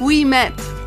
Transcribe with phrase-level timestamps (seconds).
[0.00, 0.83] we met.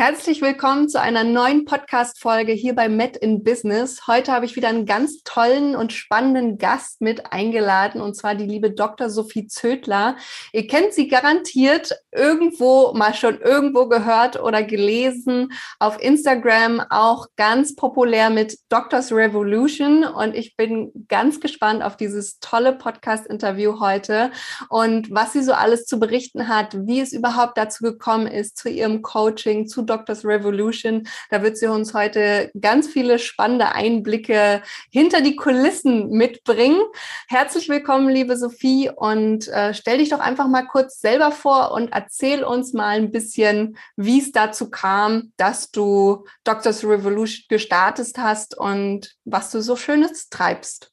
[0.00, 4.06] Herzlich willkommen zu einer neuen Podcast-Folge hier bei Met in Business.
[4.06, 8.46] Heute habe ich wieder einen ganz tollen und spannenden Gast mit eingeladen, und zwar die
[8.46, 9.10] liebe Dr.
[9.10, 10.16] Sophie Zödler.
[10.54, 17.76] Ihr kennt sie garantiert irgendwo, mal schon irgendwo gehört oder gelesen, auf Instagram auch ganz
[17.76, 20.04] populär mit Doctors Revolution.
[20.04, 24.30] Und ich bin ganz gespannt auf dieses tolle Podcast-Interview heute
[24.70, 28.70] und was sie so alles zu berichten hat, wie es überhaupt dazu gekommen ist, zu
[28.70, 31.08] ihrem Coaching, zu Doctors Revolution.
[31.30, 36.80] Da wird sie uns heute ganz viele spannende Einblicke hinter die Kulissen mitbringen.
[37.28, 41.92] Herzlich willkommen, liebe Sophie, und äh, stell dich doch einfach mal kurz selber vor und
[41.92, 48.56] erzähl uns mal ein bisschen, wie es dazu kam, dass du Doctors Revolution gestartet hast
[48.56, 50.92] und was du so Schönes treibst.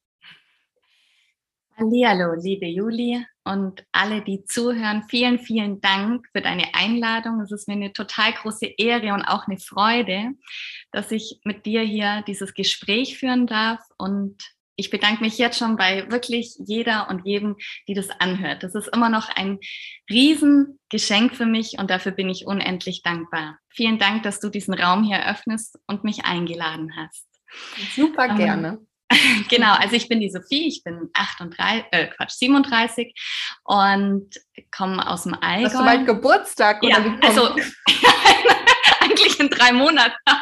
[1.77, 5.03] Hallo, liebe Juli und alle, die zuhören.
[5.09, 7.41] Vielen, vielen Dank für deine Einladung.
[7.41, 10.31] Es ist mir eine total große Ehre und auch eine Freude,
[10.91, 13.79] dass ich mit dir hier dieses Gespräch führen darf.
[13.97, 14.37] Und
[14.75, 17.55] ich bedanke mich jetzt schon bei wirklich jeder und jedem,
[17.87, 18.63] die das anhört.
[18.63, 19.59] Das ist immer noch ein
[20.09, 23.57] Riesengeschenk für mich und dafür bin ich unendlich dankbar.
[23.69, 27.25] Vielen Dank, dass du diesen Raum hier öffnest und mich eingeladen hast.
[27.95, 28.86] Super ähm, gerne.
[29.49, 33.13] genau, also ich bin die Sophie, ich bin 38, äh, Quatsch, 37
[33.63, 34.29] und
[34.75, 35.65] komme aus dem Allgäu.
[35.65, 36.83] Hast du bald Geburtstag?
[36.83, 37.49] Oder ja, also
[38.99, 40.15] eigentlich in drei Monaten.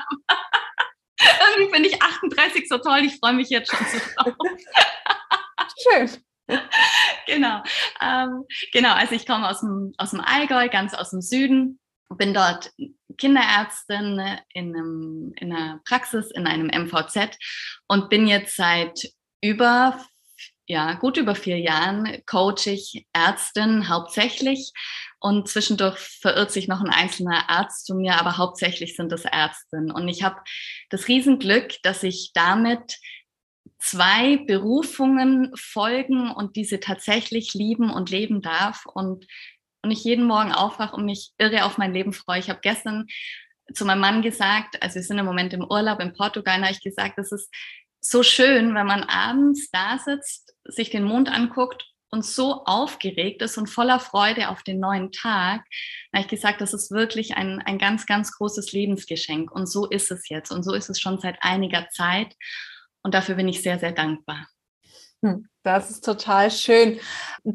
[1.18, 4.34] Irgendwie finde ich 38 so toll, ich freue mich jetzt schon so drauf.
[5.84, 6.10] Schön.
[7.26, 7.64] genau,
[8.02, 11.80] ähm, genau, also ich komme aus dem, aus dem Allgäu, ganz aus dem Süden
[12.10, 12.72] bin dort
[13.18, 14.22] Kinderärztin
[14.54, 17.38] in, einem, in einer Praxis, in einem MVZ
[17.88, 19.10] und bin jetzt seit
[19.42, 20.00] über,
[20.68, 24.72] ja, gut über vier Jahren coach ich Ärztin hauptsächlich
[25.20, 29.92] und zwischendurch verirrt sich noch ein einzelner Arzt zu mir, aber hauptsächlich sind es Ärztinnen.
[29.92, 30.38] Und ich habe
[30.90, 32.98] das Riesenglück, dass ich damit
[33.80, 39.26] zwei Berufungen folgen und diese tatsächlich lieben und leben darf und
[39.86, 42.40] und ich jeden Morgen aufwache und mich irre auf mein Leben freue.
[42.40, 43.06] Ich habe gestern
[43.74, 46.82] zu meinem Mann gesagt, also wir sind im Moment im Urlaub in Portugal, habe ich
[46.82, 47.54] gesagt, es ist
[48.02, 53.58] so schön, wenn man abends da sitzt, sich den Mond anguckt und so aufgeregt ist
[53.58, 55.64] und voller Freude auf den neuen Tag,
[56.12, 59.52] da habe ich gesagt, das ist wirklich ein, ein ganz, ganz großes Lebensgeschenk.
[59.52, 60.52] Und so ist es jetzt.
[60.52, 62.36] Und so ist es schon seit einiger Zeit.
[63.04, 64.48] Und dafür bin ich sehr, sehr dankbar.
[65.26, 67.00] Hm, das ist total schön.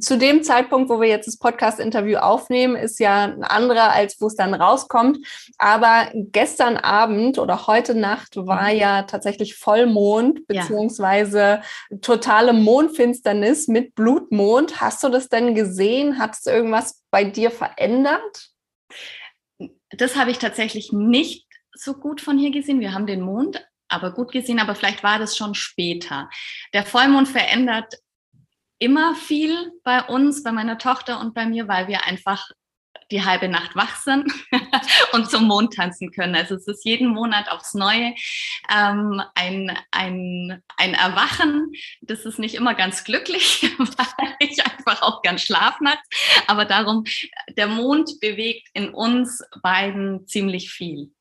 [0.00, 4.26] Zu dem Zeitpunkt, wo wir jetzt das Podcast-Interview aufnehmen, ist ja ein anderer, als wo
[4.26, 5.25] es dann rauskommt.
[5.56, 8.78] Aber gestern Abend oder heute Nacht war mhm.
[8.78, 11.62] ja tatsächlich Vollmond beziehungsweise
[12.03, 14.81] totale Mondfinsternis mit Blutmond.
[14.81, 16.19] Hast du das denn gesehen?
[16.19, 18.50] Hat es irgendwas bei dir verändert?
[19.91, 22.81] Das habe ich tatsächlich nicht so gut von hier gesehen.
[22.81, 26.30] Wir haben den Mond aber gut gesehen, aber vielleicht war das schon später.
[26.72, 27.94] Der Vollmond verändert
[28.78, 32.48] immer viel bei uns, bei meiner Tochter und bei mir, weil wir einfach
[33.10, 34.32] die halbe Nacht wach sind
[35.12, 36.34] und zum Mond tanzen können.
[36.34, 38.14] Also es ist jeden Monat aufs Neue
[38.72, 41.72] ähm, ein, ein, ein Erwachen.
[42.02, 46.08] Das ist nicht immer ganz glücklich, weil ich einfach auch gern schlafe nachts.
[46.46, 47.04] Aber darum,
[47.56, 51.12] der Mond bewegt in uns beiden ziemlich viel.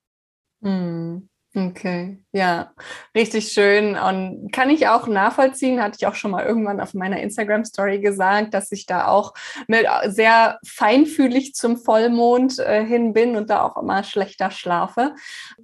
[0.61, 1.29] Hm.
[1.67, 2.71] Okay, ja,
[3.13, 3.97] richtig schön.
[3.97, 8.53] Und kann ich auch nachvollziehen, hatte ich auch schon mal irgendwann auf meiner Instagram-Story gesagt,
[8.53, 9.33] dass ich da auch
[9.67, 15.15] mit, sehr feinfühlig zum Vollmond äh, hin bin und da auch immer schlechter schlafe.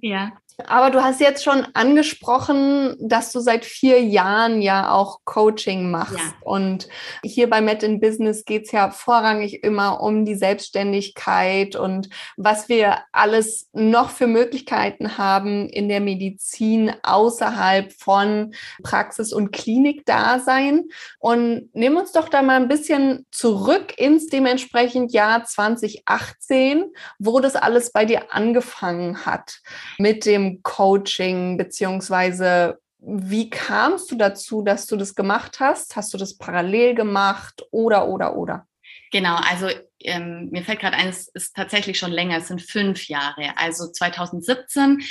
[0.02, 0.32] Ja.
[0.64, 6.16] Aber du hast jetzt schon angesprochen, dass du seit vier Jahren ja auch Coaching machst.
[6.16, 6.32] Ja.
[6.40, 6.88] Und
[7.22, 12.08] hier bei Met in Business geht's ja vorrangig immer um die Selbstständigkeit und
[12.38, 20.84] was wir alles noch für Möglichkeiten haben in der Medizin außerhalb von Praxis- und Klinikdasein.
[21.18, 26.84] Und nimm uns doch da mal ein bisschen zurück ins dementsprechend Jahr 2018,
[27.18, 29.60] wo das alles bei dir angefangen hat
[29.98, 35.96] mit dem Coaching, beziehungsweise wie kamst du dazu, dass du das gemacht hast?
[35.96, 38.66] Hast du das parallel gemacht oder, oder, oder?
[39.12, 39.68] Genau, also
[40.00, 43.56] ähm, mir fällt gerade ein, es ist tatsächlich schon länger, es sind fünf Jahre.
[43.56, 45.02] Also 2017,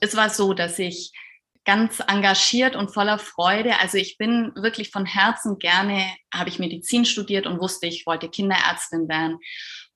[0.00, 1.12] es war so, dass ich
[1.64, 3.78] ganz engagiert und voller Freude.
[3.80, 8.28] Also ich bin wirklich von Herzen gerne, habe ich Medizin studiert und wusste, ich wollte
[8.28, 9.38] Kinderärztin werden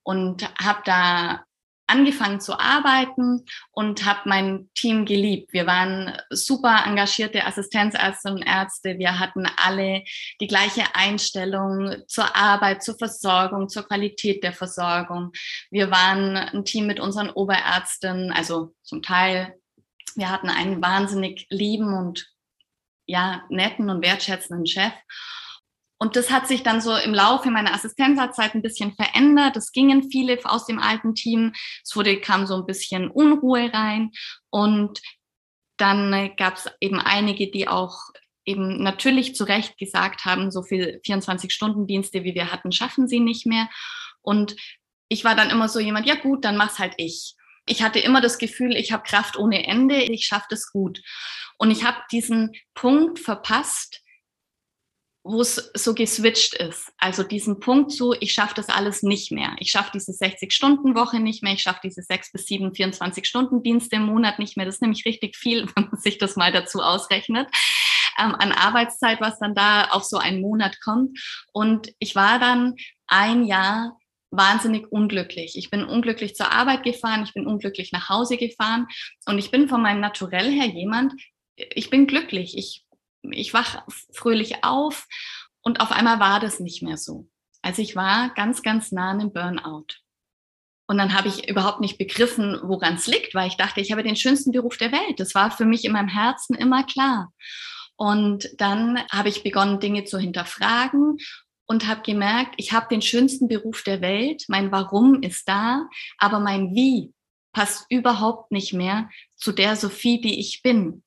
[0.03, 1.45] und habe da
[1.87, 5.53] angefangen zu arbeiten und habe mein Team geliebt.
[5.53, 8.99] Wir waren super engagierte Assistenzärzte und Ärzte.
[8.99, 10.03] Wir hatten alle
[10.41, 15.33] die gleiche Einstellung zur Arbeit, zur Versorgung, zur Qualität der Versorgung.
[15.71, 19.55] Wir waren ein Team mit unseren Oberärzten, also zum Teil
[20.17, 22.27] wir hatten einen wahnsinnig lieben und
[23.07, 24.93] ja, netten und wertschätzenden Chef.
[25.99, 29.57] Und das hat sich dann so im Laufe meiner Assistenzzeit ein bisschen verändert.
[29.57, 31.53] Es gingen viele aus dem alten Team.
[31.83, 34.11] Es wurde, kam so ein bisschen Unruhe rein.
[34.51, 35.01] Und
[35.79, 37.99] dann gab es eben einige, die auch
[38.45, 43.47] eben natürlich zu Recht gesagt haben, so viel 24-Stunden-Dienste, wie wir hatten, schaffen sie nicht
[43.47, 43.69] mehr.
[44.23, 44.55] Und
[45.09, 48.21] ich war dann immer so jemand, ja gut, dann mach's halt ich ich hatte immer
[48.21, 51.03] das Gefühl, ich habe Kraft ohne Ende, ich schaffe das gut.
[51.59, 54.01] Und ich habe diesen Punkt verpasst,
[55.27, 56.93] wo es so geswitcht ist.
[56.99, 59.57] Also diesen Punkt so, ich schaffe das alles nicht mehr.
[59.59, 61.55] Ich schaffe diese 60-Stunden-Woche nicht mehr.
[61.55, 64.67] Ich schaffe diese 6 bis 7, 24-Stunden-Dienste im Monat nicht mehr.
[64.67, 67.49] Das ist nämlich richtig viel, wenn man sich das mal dazu ausrechnet.
[68.19, 71.19] Ähm, an Arbeitszeit, was dann da auf so einen Monat kommt.
[71.53, 72.77] Und ich war dann
[73.09, 73.99] ein Jahr
[74.31, 75.57] wahnsinnig unglücklich.
[75.57, 78.87] Ich bin unglücklich zur Arbeit gefahren, ich bin unglücklich nach Hause gefahren
[79.27, 81.13] und ich bin von meinem Naturell her jemand,
[81.57, 82.85] ich bin glücklich, ich,
[83.33, 83.83] ich wach
[84.13, 85.07] fröhlich auf
[85.63, 87.29] und auf einmal war das nicht mehr so.
[87.63, 89.87] Also ich war ganz, ganz nah an einem Burnout.
[90.89, 94.05] Und dann habe ich überhaupt nicht begriffen, woran es liegt, weil ich dachte, ich habe
[94.05, 95.19] den schönsten Beruf der Welt.
[95.19, 97.33] Das war für mich in meinem Herzen immer klar.
[97.97, 101.19] Und dann habe ich begonnen, Dinge zu hinterfragen
[101.67, 105.89] und habe gemerkt, ich habe den schönsten Beruf der Welt, mein Warum ist da,
[106.19, 107.13] aber mein Wie
[107.53, 111.03] passt überhaupt nicht mehr zu der Sophie, die ich bin.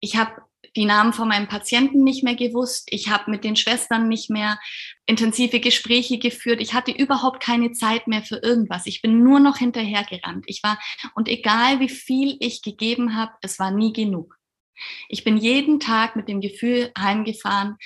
[0.00, 0.42] Ich habe
[0.76, 2.88] die Namen von meinen Patienten nicht mehr gewusst.
[2.90, 4.58] Ich habe mit den Schwestern nicht mehr
[5.06, 6.60] intensive Gespräche geführt.
[6.60, 8.86] Ich hatte überhaupt keine Zeit mehr für irgendwas.
[8.86, 10.44] Ich bin nur noch hinterhergerannt.
[10.48, 10.78] Ich war
[11.14, 14.36] und egal wie viel ich gegeben habe, es war nie genug.
[15.08, 17.76] Ich bin jeden Tag mit dem Gefühl heimgefahren,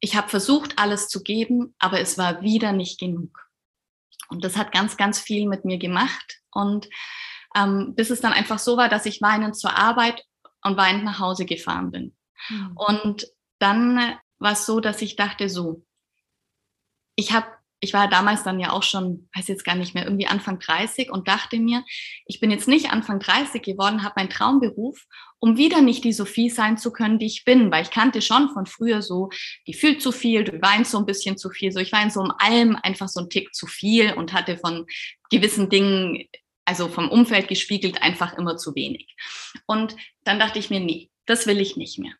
[0.00, 3.46] ich habe versucht, alles zu geben, aber es war wieder nicht genug.
[4.28, 6.40] Und das hat ganz, ganz viel mit mir gemacht.
[6.50, 6.88] Und
[7.54, 10.24] ähm, bis es dann einfach so war, dass ich weinend zur Arbeit
[10.62, 12.16] und weinend nach Hause gefahren bin.
[12.48, 12.72] Mhm.
[12.76, 13.26] Und
[13.58, 15.84] dann war es so, dass ich dachte, so,
[17.16, 17.46] ich habe
[17.80, 21.10] ich war damals dann ja auch schon, weiß jetzt gar nicht mehr, irgendwie Anfang 30
[21.10, 21.82] und dachte mir,
[22.26, 25.06] ich bin jetzt nicht Anfang 30 geworden, habe meinen Traumberuf,
[25.38, 28.50] um wieder nicht die Sophie sein zu können, die ich bin, weil ich kannte schon
[28.50, 29.30] von früher so,
[29.66, 32.10] die fühlt zu viel, du weinst so ein bisschen zu viel, so ich war in
[32.10, 34.86] so um allem einfach so ein Tick zu viel und hatte von
[35.30, 36.28] gewissen Dingen,
[36.70, 39.16] also vom Umfeld gespiegelt, einfach immer zu wenig.
[39.66, 42.12] Und dann dachte ich mir, nee, das will ich nicht mehr.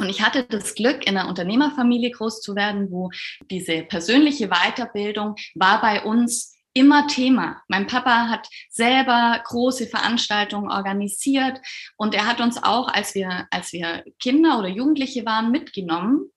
[0.00, 3.10] Und ich hatte das Glück, in einer Unternehmerfamilie groß zu werden, wo
[3.48, 7.62] diese persönliche Weiterbildung war bei uns immer Thema.
[7.68, 11.60] Mein Papa hat selber große Veranstaltungen organisiert
[11.96, 16.32] und er hat uns auch, als wir, als wir Kinder oder Jugendliche waren, mitgenommen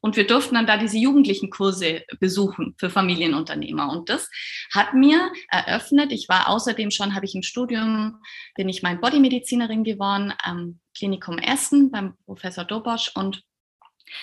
[0.00, 3.90] und wir durften dann da diese jugendlichen Kurse besuchen für Familienunternehmer.
[3.90, 4.30] Und das
[4.72, 6.12] hat mir eröffnet.
[6.12, 8.22] Ich war außerdem schon, habe ich im Studium,
[8.54, 13.10] bin ich mein Bodymedizinerin geworden am Klinikum Essen beim Professor Dobosch.
[13.14, 13.42] Und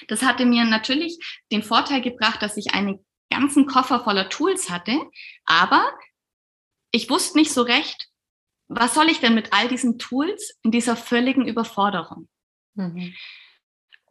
[0.08, 1.18] das hatte mir natürlich
[1.52, 4.98] den Vorteil gebracht, dass ich einen ganzen Koffer voller Tools hatte.
[5.46, 5.92] Aber
[6.92, 8.08] ich wusste nicht so recht,
[8.68, 12.28] was soll ich denn mit all diesen Tools in dieser völligen Überforderung?
[12.76, 13.14] Mhm.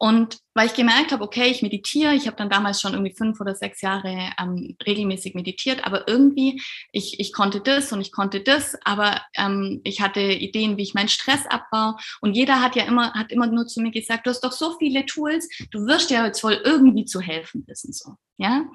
[0.03, 3.39] Und weil ich gemerkt habe, okay, ich meditiere, ich habe dann damals schon irgendwie fünf
[3.39, 8.41] oder sechs Jahre ähm, regelmäßig meditiert, aber irgendwie, ich, ich konnte das und ich konnte
[8.41, 11.95] das, aber ähm, ich hatte Ideen, wie ich meinen Stress abbaue.
[12.19, 14.77] Und jeder hat ja immer, hat immer nur zu mir gesagt, du hast doch so
[14.77, 18.17] viele Tools, du wirst ja jetzt wohl irgendwie zu helfen wissen, so.
[18.35, 18.65] Ja.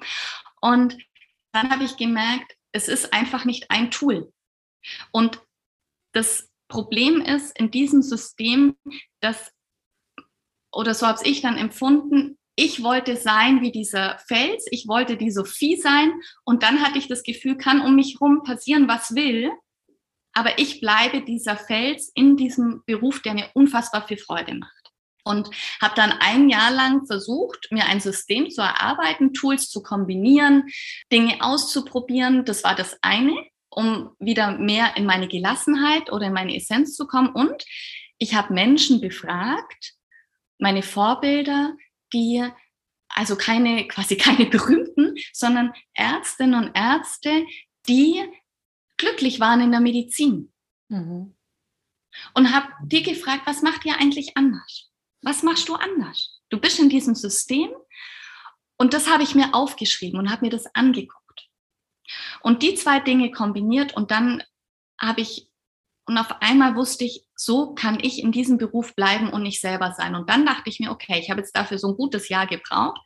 [0.61, 0.97] Und
[1.51, 4.33] dann habe ich gemerkt, es ist einfach nicht ein Tool.
[5.11, 5.39] Und
[6.11, 8.75] das Problem ist in diesem System,
[9.19, 9.51] dass
[10.71, 15.31] oder so habe ich dann empfunden, ich wollte sein wie dieser Fels, ich wollte die
[15.31, 16.11] Sophie sein
[16.43, 19.49] und dann hatte ich das Gefühl, kann um mich herum passieren, was will,
[20.33, 24.73] aber ich bleibe dieser Fels in diesem Beruf, der mir unfassbar viel Freude macht.
[25.25, 25.49] Und
[25.81, 30.63] habe dann ein Jahr lang versucht, mir ein System zu erarbeiten, Tools zu kombinieren,
[31.11, 32.45] Dinge auszuprobieren.
[32.45, 33.35] Das war das eine,
[33.69, 37.29] um wieder mehr in meine Gelassenheit oder in meine Essenz zu kommen.
[37.29, 37.63] Und
[38.17, 39.93] ich habe Menschen befragt,
[40.59, 41.75] meine Vorbilder,
[42.13, 42.47] die
[43.09, 47.45] also keine, quasi keine berühmten, sondern Ärztinnen und Ärzte,
[47.87, 48.23] die
[48.97, 50.53] glücklich waren in der Medizin.
[50.89, 51.35] Mhm.
[52.33, 54.91] Und habe die gefragt, was macht ihr eigentlich anders?
[55.21, 56.41] Was machst du anders?
[56.49, 57.69] Du bist in diesem System
[58.77, 61.49] und das habe ich mir aufgeschrieben und habe mir das angeguckt.
[62.41, 64.43] Und die zwei Dinge kombiniert und dann
[64.99, 65.48] habe ich
[66.09, 69.93] und auf einmal wusste ich, so kann ich in diesem Beruf bleiben und nicht selber
[69.95, 70.15] sein.
[70.15, 72.99] Und dann dachte ich mir, okay, ich habe jetzt dafür so ein gutes Jahr gebraucht.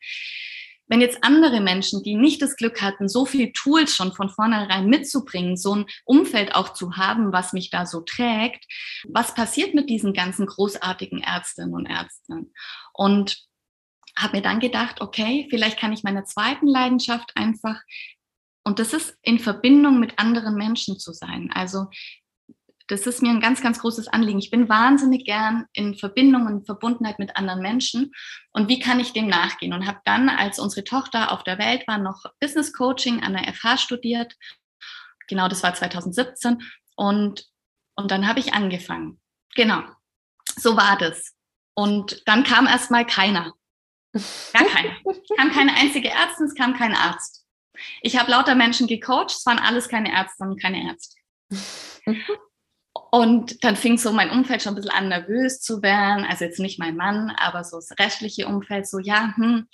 [0.88, 4.88] Wenn jetzt andere Menschen, die nicht das Glück hatten, so viel Tools schon von vornherein
[4.88, 8.66] mitzubringen, so ein Umfeld auch zu haben, was mich da so trägt,
[9.10, 12.54] was passiert mit diesen ganzen großartigen Ärztinnen und Ärzten?
[12.94, 13.38] Und
[14.18, 17.82] habe mir dann gedacht, okay, vielleicht kann ich meiner zweiten Leidenschaft einfach
[18.64, 21.52] und das ist in Verbindung mit anderen Menschen zu sein.
[21.54, 21.88] Also
[22.94, 24.38] das ist mir ein ganz, ganz großes Anliegen.
[24.38, 28.12] Ich bin wahnsinnig gern in Verbindung und Verbundenheit mit anderen Menschen.
[28.52, 29.74] Und wie kann ich dem nachgehen?
[29.74, 33.52] Und habe dann, als unsere Tochter auf der Welt war, noch Business Coaching an der
[33.52, 34.36] FH studiert.
[35.28, 36.62] Genau, das war 2017.
[36.96, 37.48] Und,
[37.96, 39.20] und dann habe ich angefangen.
[39.56, 39.82] Genau,
[40.56, 41.34] so war das.
[41.74, 43.54] Und dann kam erst mal keiner.
[44.54, 44.96] Gar keiner.
[45.10, 47.48] Es kam keine einzige Ärztin, es kam kein Arzt.
[48.04, 51.16] Ich habe lauter Menschen gecoacht, es waren alles keine Ärzte und keine Ärzte.
[53.13, 56.25] Und dann fing so mein Umfeld schon ein bisschen an, nervös zu werden.
[56.25, 59.67] Also jetzt nicht mein Mann, aber so das restliche Umfeld so, ja, hm,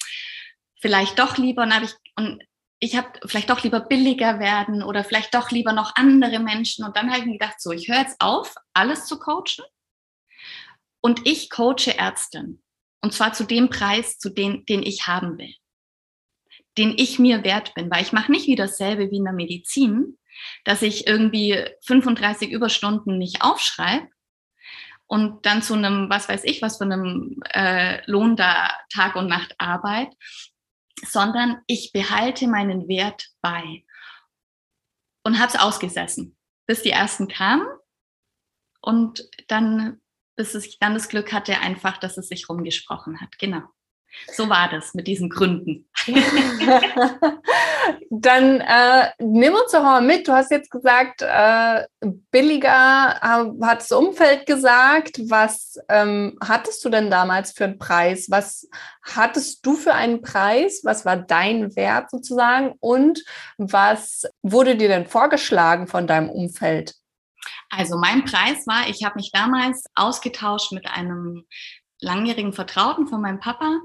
[0.81, 1.63] vielleicht doch lieber.
[1.63, 2.43] Und, hab ich, und
[2.79, 6.83] ich habe vielleicht doch lieber billiger werden oder vielleicht doch lieber noch andere Menschen.
[6.83, 9.63] Und dann habe ich mir gedacht, so, ich höre jetzt auf, alles zu coachen.
[10.99, 12.61] Und ich coache Ärztin.
[13.01, 15.55] Und zwar zu dem Preis, zu den, den ich haben will.
[16.77, 17.89] Den ich mir wert bin.
[17.89, 20.18] Weil ich mache nicht wieder dasselbe wie in der Medizin,
[20.63, 24.07] dass ich irgendwie 35 Überstunden nicht aufschreibe
[25.07, 29.27] und dann zu einem, was weiß ich, was für einem äh, Lohn da Tag und
[29.27, 30.13] Nacht Arbeit,
[31.05, 33.83] sondern ich behalte meinen Wert bei
[35.23, 37.67] und habe es ausgesessen, bis die ersten kamen
[38.81, 39.99] und dann,
[40.35, 43.37] bis ich dann das Glück hatte, einfach, dass es sich rumgesprochen hat.
[43.39, 43.63] Genau.
[44.31, 45.87] So war das mit diesen Gründen.
[48.09, 50.27] Dann äh, nimm uns doch mal mit.
[50.27, 51.85] Du hast jetzt gesagt, äh,
[52.31, 55.19] billiger äh, hat das Umfeld gesagt.
[55.29, 58.27] Was ähm, hattest du denn damals für einen Preis?
[58.29, 58.67] Was
[59.03, 60.81] hattest du für einen Preis?
[60.83, 62.73] Was war dein Wert sozusagen?
[62.79, 63.23] Und
[63.57, 66.95] was wurde dir denn vorgeschlagen von deinem Umfeld?
[67.69, 71.45] Also mein Preis war, ich habe mich damals ausgetauscht mit einem
[72.01, 73.79] langjährigen Vertrauten von meinem Papa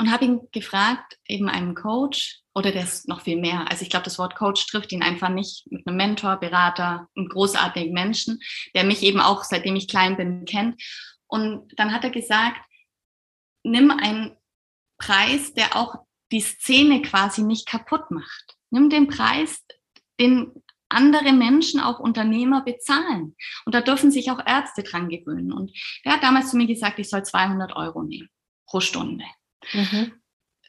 [0.00, 3.70] und habe ihn gefragt, eben einen Coach oder der ist noch viel mehr.
[3.70, 7.28] Also ich glaube, das Wort Coach trifft ihn einfach nicht mit einem Mentor, Berater, einem
[7.28, 8.40] großartigen Menschen,
[8.74, 10.82] der mich eben auch seitdem ich klein bin kennt.
[11.26, 12.62] Und dann hat er gesagt,
[13.62, 14.38] nimm einen
[14.96, 15.96] Preis, der auch
[16.32, 18.56] die Szene quasi nicht kaputt macht.
[18.70, 19.66] Nimm den Preis,
[20.18, 20.50] den
[20.88, 23.36] andere Menschen, auch Unternehmer bezahlen.
[23.66, 25.52] Und da dürfen sich auch Ärzte dran gewöhnen.
[25.52, 28.30] Und er hat damals zu mir gesagt, ich soll 200 Euro nehmen
[28.66, 29.24] pro Stunde.
[29.72, 30.12] Mhm.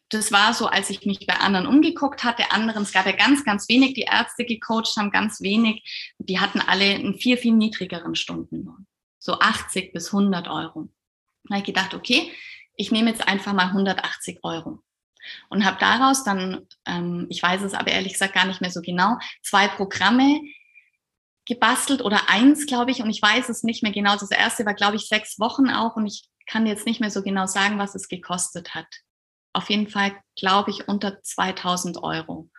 [0.10, 2.51] Das war so, als ich mich bei anderen umgeguckt hatte.
[2.51, 6.13] Anderen, es gab ja ganz, ganz wenig, die Ärzte gecoacht haben, ganz wenig.
[6.19, 8.88] Die hatten alle einen viel, viel niedrigeren Stundenlohn.
[9.19, 10.89] So 80 bis 100 Euro.
[11.43, 12.31] Da habe ich gedacht, okay,
[12.75, 14.83] ich nehme jetzt einfach mal 180 Euro.
[15.50, 18.81] Und habe daraus dann, ähm, ich weiß es aber ehrlich gesagt gar nicht mehr so
[18.81, 20.41] genau, zwei Programme
[21.45, 24.15] gebastelt oder eins, glaube ich, und ich weiß es nicht mehr genau.
[24.15, 27.21] Das erste war, glaube ich, sechs Wochen auch und ich kann jetzt nicht mehr so
[27.24, 28.88] genau sagen, was es gekostet hat.
[29.53, 32.50] Auf jeden Fall, glaube ich, unter 2000 Euro.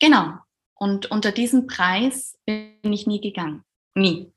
[0.00, 0.34] Genau.
[0.74, 3.64] Und unter diesen Preis bin ich nie gegangen.
[3.94, 4.32] Nie.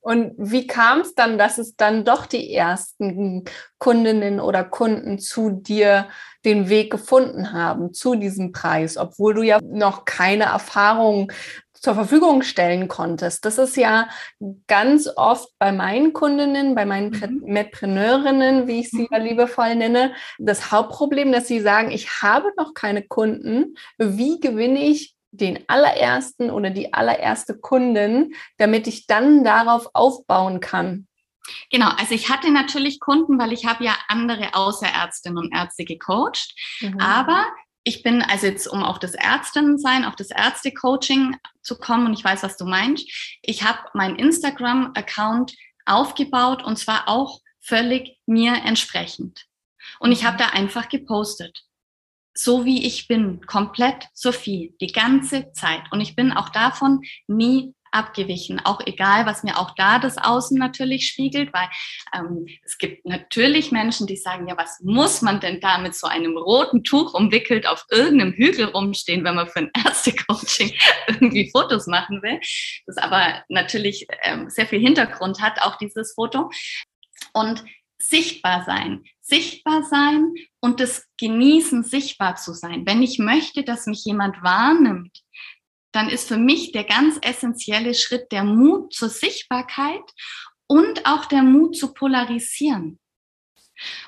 [0.00, 3.44] Und wie kam es dann, dass es dann doch die ersten
[3.78, 6.08] Kundinnen oder Kunden zu dir
[6.44, 11.32] den Weg gefunden haben, zu diesem Preis, obwohl du ja noch keine Erfahrung
[11.80, 13.44] zur Verfügung stellen konntest.
[13.44, 14.08] Das ist ja
[14.66, 17.42] ganz oft bei meinen Kundinnen, bei meinen mhm.
[17.44, 19.08] Medpreneurinnen, wie ich sie mhm.
[19.10, 23.76] ja liebevoll nenne, das Hauptproblem, dass sie sagen, ich habe noch keine Kunden.
[23.98, 31.06] Wie gewinne ich den allerersten oder die allererste Kundin, damit ich dann darauf aufbauen kann?
[31.70, 36.54] Genau, also ich hatte natürlich Kunden, weil ich habe ja andere Außerärztinnen und Ärzte gecoacht,
[36.80, 37.00] mhm.
[37.00, 37.46] aber
[37.84, 42.24] ich bin also jetzt, um auf das Ärztinnensein, auf das Ärzte-Coaching zu kommen, und ich
[42.24, 43.08] weiß, was du meinst,
[43.40, 45.54] ich habe meinen Instagram-Account
[45.86, 49.46] aufgebaut und zwar auch völlig mir entsprechend.
[50.00, 50.38] Und ich habe mhm.
[50.38, 51.62] da einfach gepostet.
[52.38, 55.82] So wie ich bin, komplett Sophie, die ganze Zeit.
[55.90, 60.56] Und ich bin auch davon nie abgewichen, auch egal, was mir auch da das Außen
[60.56, 61.68] natürlich spiegelt, weil
[62.14, 66.06] ähm, es gibt natürlich Menschen, die sagen, ja, was muss man denn da mit so
[66.06, 70.72] einem roten Tuch umwickelt auf irgendeinem Hügel rumstehen, wenn man für ein Ärzte-Coaching
[71.08, 72.38] irgendwie Fotos machen will.
[72.86, 76.50] Das aber natürlich ähm, sehr viel Hintergrund hat, auch dieses Foto.
[77.32, 77.64] Und
[77.98, 82.86] sichtbar sein, sichtbar sein und das Genießen, sichtbar zu sein.
[82.86, 85.22] Wenn ich möchte, dass mich jemand wahrnimmt,
[85.92, 90.02] dann ist für mich der ganz essentielle Schritt der Mut zur Sichtbarkeit
[90.66, 92.98] und auch der Mut zu polarisieren.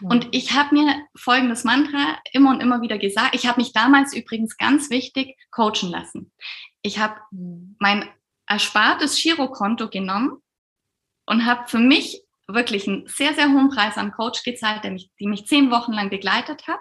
[0.03, 3.35] Und ich habe mir folgendes Mantra immer und immer wieder gesagt.
[3.35, 6.33] Ich habe mich damals übrigens ganz wichtig coachen lassen.
[6.83, 7.77] Ich habe mhm.
[7.79, 8.09] mein
[8.47, 10.43] erspartes Girokonto genommen
[11.27, 12.23] und habe für mich
[12.55, 15.93] wirklich einen sehr, sehr hohen Preis an Coach gezahlt, der mich, die mich zehn Wochen
[15.93, 16.81] lang begleitet hat.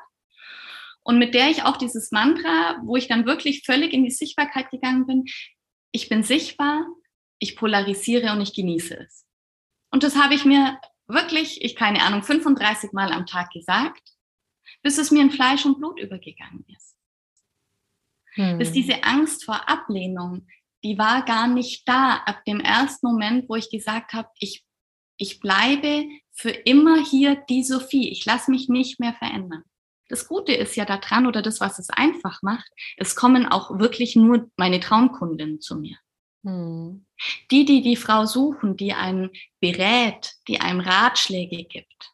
[1.04, 4.70] Und mit der ich auch dieses Mantra, wo ich dann wirklich völlig in die Sichtbarkeit
[4.70, 5.26] gegangen bin,
[5.92, 6.86] ich bin sichtbar,
[7.40, 9.26] ich polarisiere und ich genieße es.
[9.92, 14.02] Und das habe ich mir wirklich, ich keine Ahnung, 35 Mal am Tag gesagt,
[14.84, 16.96] bis es mir in Fleisch und Blut übergegangen ist.
[18.34, 18.60] Hm.
[18.60, 20.48] Bis diese Angst vor Ablehnung,
[20.84, 24.64] die war gar nicht da ab dem ersten Moment, wo ich gesagt habe, ich
[25.20, 28.10] ich bleibe für immer hier die Sophie.
[28.10, 29.64] Ich lasse mich nicht mehr verändern.
[30.08, 34.16] Das Gute ist ja daran oder das, was es einfach macht, es kommen auch wirklich
[34.16, 35.98] nur meine Traumkundinnen zu mir.
[36.44, 37.06] Hm.
[37.52, 42.14] Die, die die Frau suchen, die einen berät, die einem Ratschläge gibt,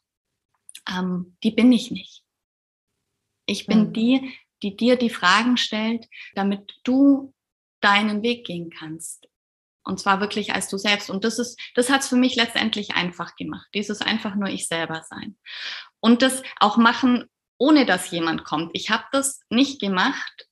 [0.90, 2.22] ähm, die bin ich nicht.
[3.46, 3.92] Ich bin hm.
[3.92, 7.32] die, die dir die Fragen stellt, damit du
[7.80, 9.28] deinen Weg gehen kannst.
[9.86, 11.10] Und zwar wirklich als du selbst.
[11.10, 13.66] Und das ist, das hat es für mich letztendlich einfach gemacht.
[13.74, 15.36] Dieses einfach nur ich selber sein.
[16.00, 17.24] Und das auch machen,
[17.58, 18.70] ohne dass jemand kommt.
[18.74, 20.46] Ich habe das nicht gemacht,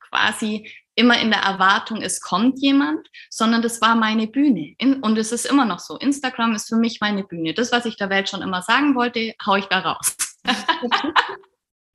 [0.00, 4.74] quasi immer in der Erwartung, es kommt jemand, sondern das war meine Bühne.
[5.00, 5.96] Und es ist immer noch so.
[5.96, 7.54] Instagram ist für mich meine Bühne.
[7.54, 10.16] Das, was ich der Welt schon immer sagen wollte, haue ich da raus.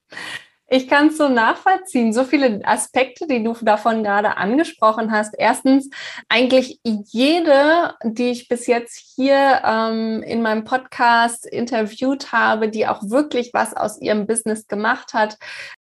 [0.68, 2.12] Ich kann es so nachvollziehen.
[2.12, 5.36] So viele Aspekte, die du davon gerade angesprochen hast.
[5.38, 5.90] Erstens,
[6.28, 13.02] eigentlich jede, die ich bis jetzt hier ähm, in meinem Podcast interviewt habe, die auch
[13.04, 15.38] wirklich was aus ihrem Business gemacht hat,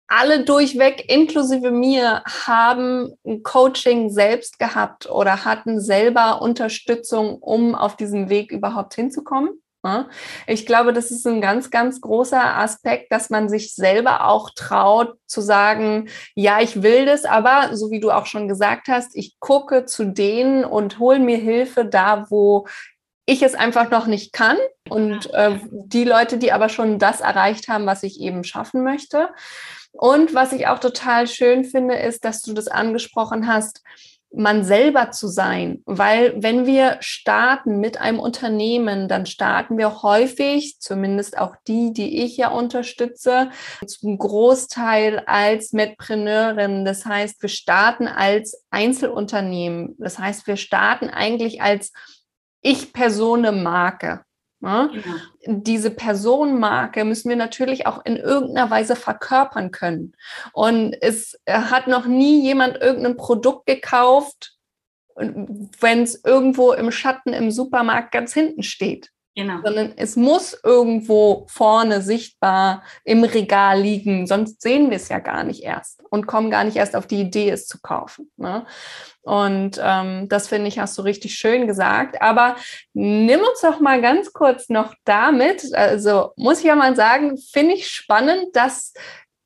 [0.07, 3.13] alle durchweg, inklusive mir, haben
[3.43, 9.61] Coaching selbst gehabt oder hatten selber Unterstützung, um auf diesem Weg überhaupt hinzukommen.
[9.87, 10.09] Ne?
[10.47, 15.15] Ich glaube, das ist ein ganz, ganz großer Aspekt, dass man sich selber auch traut
[15.27, 19.39] zu sagen, ja, ich will das, aber so wie du auch schon gesagt hast, ich
[19.39, 22.67] gucke zu denen und hole mir Hilfe da, wo
[23.25, 24.57] ich es einfach noch nicht kann
[24.89, 29.29] und äh, die Leute, die aber schon das erreicht haben, was ich eben schaffen möchte.
[29.91, 33.81] Und was ich auch total schön finde, ist, dass du das angesprochen hast,
[34.33, 35.81] man selber zu sein.
[35.85, 42.23] Weil wenn wir starten mit einem Unternehmen, dann starten wir häufig, zumindest auch die, die
[42.23, 43.49] ich ja unterstütze,
[43.85, 46.85] zum Großteil als Medpreneurin.
[46.85, 49.95] Das heißt, wir starten als Einzelunternehmen.
[49.97, 51.91] Das heißt, wir starten eigentlich als
[52.61, 54.26] Ich-Persone-Marke.
[54.61, 54.87] Ja?
[54.87, 55.15] Genau.
[55.45, 60.15] Diese Personenmarke müssen wir natürlich auch in irgendeiner Weise verkörpern können.
[60.53, 64.53] Und es hat noch nie jemand irgendein Produkt gekauft,
[65.15, 69.11] wenn es irgendwo im Schatten im Supermarkt ganz hinten steht.
[69.37, 69.59] Genau.
[69.63, 75.43] Sondern es muss irgendwo vorne sichtbar im Regal liegen, sonst sehen wir es ja gar
[75.43, 78.31] nicht erst und kommen gar nicht erst auf die Idee, es zu kaufen.
[78.35, 78.65] Ne?
[79.21, 82.19] Und ähm, das finde ich, hast du richtig schön gesagt.
[82.19, 82.55] Aber
[82.93, 85.71] nimm uns doch mal ganz kurz noch damit.
[85.71, 88.93] Also muss ich ja mal sagen, finde ich spannend, dass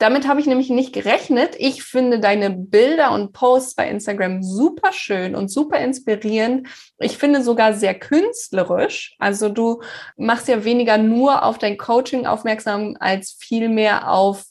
[0.02, 1.56] damit habe ich nämlich nicht gerechnet.
[1.60, 6.68] Ich finde deine Bilder und Posts bei Instagram super schön und super inspirierend.
[6.98, 9.16] Ich finde sogar sehr künstlerisch.
[9.20, 9.82] Also du
[10.18, 14.46] machst ja weniger nur auf dein Coaching aufmerksam als vielmehr auf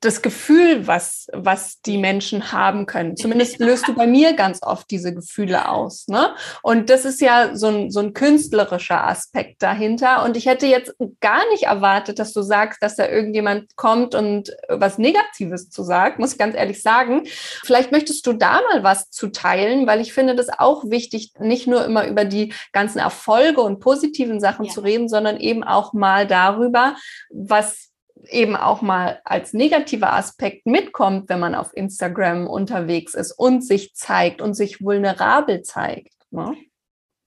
[0.00, 3.16] das Gefühl, was, was die Menschen haben können.
[3.16, 6.08] Zumindest löst du bei mir ganz oft diese Gefühle aus.
[6.08, 6.34] Ne?
[6.62, 10.24] Und das ist ja so ein, so ein künstlerischer Aspekt dahinter.
[10.24, 14.50] Und ich hätte jetzt gar nicht erwartet, dass du sagst, dass da irgendjemand kommt und
[14.68, 17.24] was Negatives zu sagt, muss ich ganz ehrlich sagen.
[17.62, 21.66] Vielleicht möchtest du da mal was zu teilen, weil ich finde das auch wichtig, nicht
[21.66, 24.72] nur immer über die ganzen Erfolge und positiven Sachen ja.
[24.72, 26.96] zu reden, sondern eben auch mal darüber,
[27.28, 27.89] was
[28.28, 33.94] eben auch mal als negativer Aspekt mitkommt, wenn man auf Instagram unterwegs ist und sich
[33.94, 36.14] zeigt und sich vulnerabel zeigt.
[36.30, 36.56] Ne?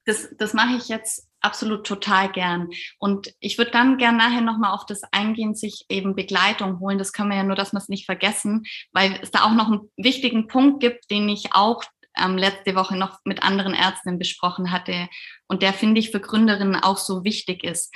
[0.06, 2.68] Das, das mache ich jetzt absolut total gern.
[2.98, 6.98] Und ich würde dann gern nachher nochmal auf das eingehen, sich eben Begleitung holen.
[6.98, 9.68] Das können wir ja nur, dass wir es nicht vergessen, weil es da auch noch
[9.68, 11.84] einen wichtigen Punkt gibt, den ich auch
[12.16, 15.08] ähm, letzte Woche noch mit anderen Ärztinnen besprochen hatte
[15.48, 17.92] und der, finde ich, für Gründerinnen auch so wichtig ist.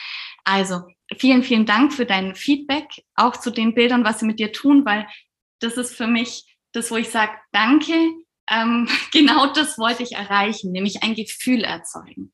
[0.48, 0.80] Also
[1.18, 4.86] vielen, vielen Dank für dein Feedback, auch zu den Bildern, was sie mit dir tun,
[4.86, 5.06] weil
[5.60, 7.92] das ist für mich das, wo ich sage, danke,
[8.50, 12.32] ähm, genau das wollte ich erreichen, nämlich ein Gefühl erzeugen.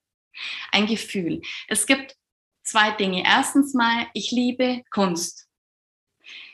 [0.70, 1.42] Ein Gefühl.
[1.66, 2.14] Es gibt
[2.62, 3.24] zwei Dinge.
[3.26, 5.48] Erstens mal, ich liebe Kunst.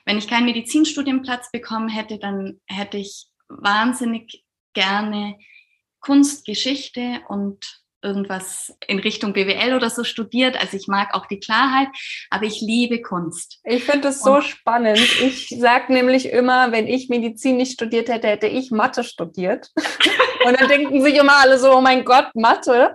[0.07, 5.39] Wenn ich keinen Medizinstudienplatz bekommen hätte, dann hätte ich wahnsinnig gerne
[6.01, 10.61] Kunst, Geschichte und irgendwas in Richtung BWL oder so studiert.
[10.61, 11.89] Also ich mag auch die Klarheit,
[12.31, 13.61] aber ich liebe Kunst.
[13.65, 14.99] Ich finde es so spannend.
[15.23, 19.71] Ich sage nämlich immer, wenn ich Medizin nicht studiert hätte, hätte ich Mathe studiert.
[20.45, 22.95] Und dann denken sich immer alle so, oh mein Gott, Mathe,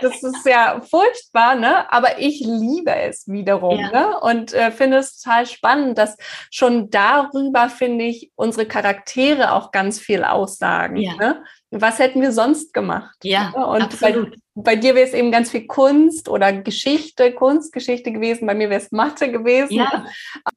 [0.00, 1.90] das ist ja furchtbar, ne?
[1.92, 3.90] Aber ich liebe es wiederum, ja.
[3.90, 4.20] ne?
[4.20, 6.16] Und äh, finde es total spannend, dass
[6.50, 10.96] schon darüber, finde ich, unsere Charaktere auch ganz viel aussagen.
[10.96, 11.14] Ja.
[11.16, 11.44] Ne?
[11.70, 13.16] Was hätten wir sonst gemacht?
[13.22, 13.66] Ja, ne?
[13.66, 14.30] und absolut.
[14.54, 18.46] Bei, bei dir wäre es eben ganz viel Kunst oder Geschichte, Kunstgeschichte gewesen.
[18.46, 19.74] Bei mir wäre es Mathe gewesen.
[19.74, 20.06] Ja.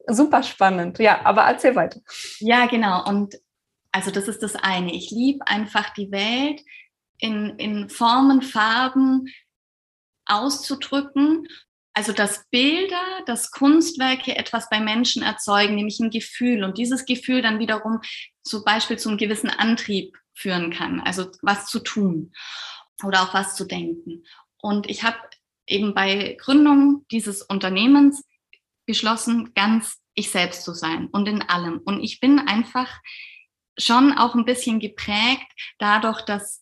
[0.08, 1.00] Super spannend.
[1.00, 2.00] Ja, aber erzähl weiter.
[2.40, 3.04] Ja, genau.
[3.08, 3.40] Und
[3.98, 4.94] also das ist das eine.
[4.94, 6.62] Ich liebe einfach die Welt
[7.18, 9.26] in, in Formen, Farben
[10.28, 11.48] auszudrücken.
[11.96, 17.42] Also dass Bilder, dass Kunstwerke etwas bei Menschen erzeugen, nämlich ein Gefühl und dieses Gefühl
[17.42, 18.02] dann wiederum
[18.44, 22.34] zum Beispiel zum gewissen Antrieb führen kann, also was zu tun
[23.04, 24.26] oder auch was zu denken.
[24.58, 25.18] Und ich habe
[25.66, 28.24] eben bei Gründung dieses Unternehmens
[28.86, 31.82] beschlossen, ganz ich selbst zu sein und in allem.
[31.84, 33.02] Und ich bin einfach
[33.78, 36.62] schon auch ein bisschen geprägt dadurch, dass,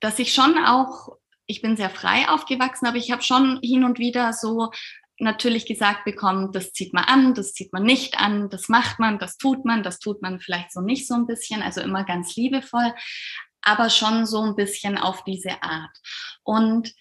[0.00, 1.16] dass ich schon auch,
[1.46, 4.70] ich bin sehr frei aufgewachsen, aber ich habe schon hin und wieder so
[5.18, 9.18] natürlich gesagt bekommen, das zieht man an, das zieht man nicht an, das macht man,
[9.18, 12.36] das tut man, das tut man vielleicht so nicht so ein bisschen, also immer ganz
[12.36, 12.94] liebevoll,
[13.62, 15.94] aber schon so ein bisschen auf diese Art.
[16.42, 16.94] Und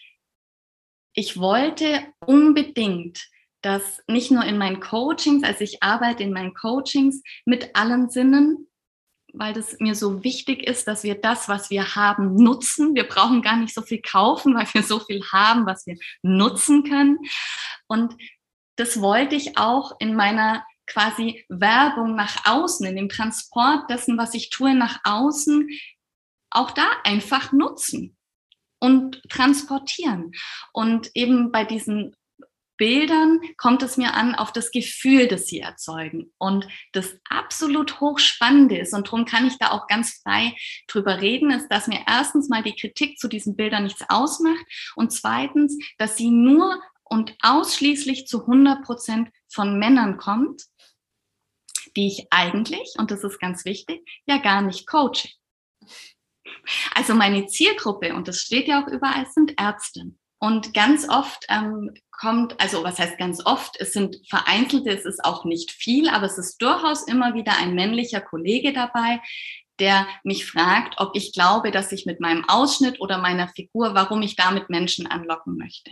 [1.13, 3.29] ich wollte unbedingt
[3.61, 8.68] dass nicht nur in meinen Coachings, also ich arbeite in meinen Coachings mit allen Sinnen,
[9.33, 12.95] weil das mir so wichtig ist, dass wir das, was wir haben, nutzen.
[12.95, 16.83] Wir brauchen gar nicht so viel kaufen, weil wir so viel haben, was wir nutzen
[16.83, 17.19] können.
[17.87, 18.15] Und
[18.75, 24.33] das wollte ich auch in meiner quasi Werbung nach außen, in dem Transport dessen, was
[24.33, 25.69] ich tue, nach außen,
[26.49, 28.17] auch da einfach nutzen
[28.79, 30.31] und transportieren.
[30.73, 32.15] Und eben bei diesen
[32.79, 36.33] Bildern kommt es mir an auf das Gefühl, das sie erzeugen.
[36.39, 40.55] Und das absolut hochspannende ist, und darum kann ich da auch ganz frei
[40.87, 44.65] drüber reden, ist, dass mir erstens mal die Kritik zu diesen Bildern nichts ausmacht
[44.95, 50.63] und zweitens, dass sie nur und ausschließlich zu 100 Prozent von Männern kommt,
[51.97, 55.27] die ich eigentlich, und das ist ganz wichtig, ja gar nicht coache.
[56.95, 60.13] Also meine Zielgruppe, und das steht ja auch überall, sind Ärzte.
[60.39, 65.23] Und ganz oft ähm, kommt, also was heißt ganz oft, es sind vereinzelte, es ist
[65.23, 69.21] auch nicht viel, aber es ist durchaus immer wieder ein männlicher Kollege dabei,
[69.80, 74.21] der mich fragt, ob ich glaube, dass ich mit meinem Ausschnitt oder meiner Figur, warum
[74.21, 75.91] ich damit Menschen anlocken möchte.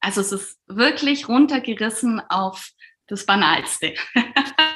[0.00, 2.70] Also es ist wirklich runtergerissen auf
[3.08, 3.94] das Banalste.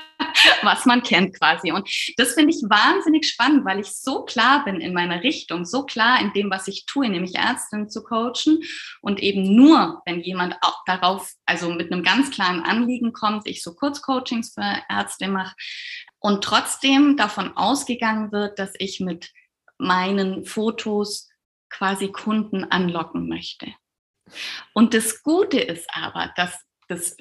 [0.62, 1.72] was man kennt quasi.
[1.72, 5.84] Und das finde ich wahnsinnig spannend, weil ich so klar bin in meiner Richtung, so
[5.84, 8.62] klar in dem, was ich tue, nämlich Ärztin zu coachen
[9.00, 13.62] und eben nur, wenn jemand auch darauf, also mit einem ganz klaren Anliegen kommt, ich
[13.62, 15.54] so Kurzcoachings für Ärzte mache
[16.18, 19.32] und trotzdem davon ausgegangen wird, dass ich mit
[19.78, 21.28] meinen Fotos
[21.70, 23.72] quasi Kunden anlocken möchte.
[24.74, 27.16] Und das Gute ist aber, dass das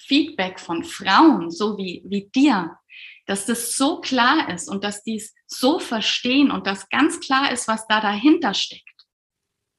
[0.00, 2.78] Feedback von Frauen, so wie, wie dir,
[3.26, 7.52] dass das so klar ist und dass die es so verstehen und dass ganz klar
[7.52, 9.06] ist, was da dahinter steckt,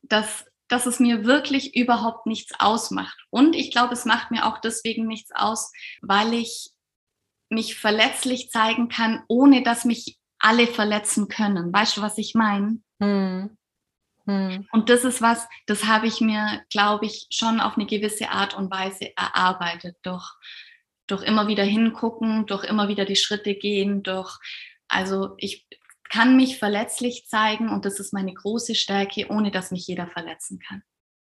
[0.03, 3.17] dass, dass es mir wirklich überhaupt nichts ausmacht.
[3.29, 6.71] Und ich glaube, es macht mir auch deswegen nichts aus, weil ich
[7.49, 11.73] mich verletzlich zeigen kann, ohne dass mich alle verletzen können.
[11.73, 12.81] Weißt du, was ich meine?
[13.01, 13.57] Hm.
[14.31, 14.67] Hm.
[14.71, 18.55] Und das ist was, das habe ich mir, glaube ich, schon auf eine gewisse Art
[18.55, 20.25] und Weise erarbeitet, durch,
[21.07, 24.37] durch immer wieder hingucken, durch immer wieder die Schritte gehen, durch,
[24.87, 25.67] also ich
[26.09, 30.59] kann mich verletzlich zeigen und das ist meine große Stärke, ohne dass mich jeder verletzen
[30.59, 30.83] kann.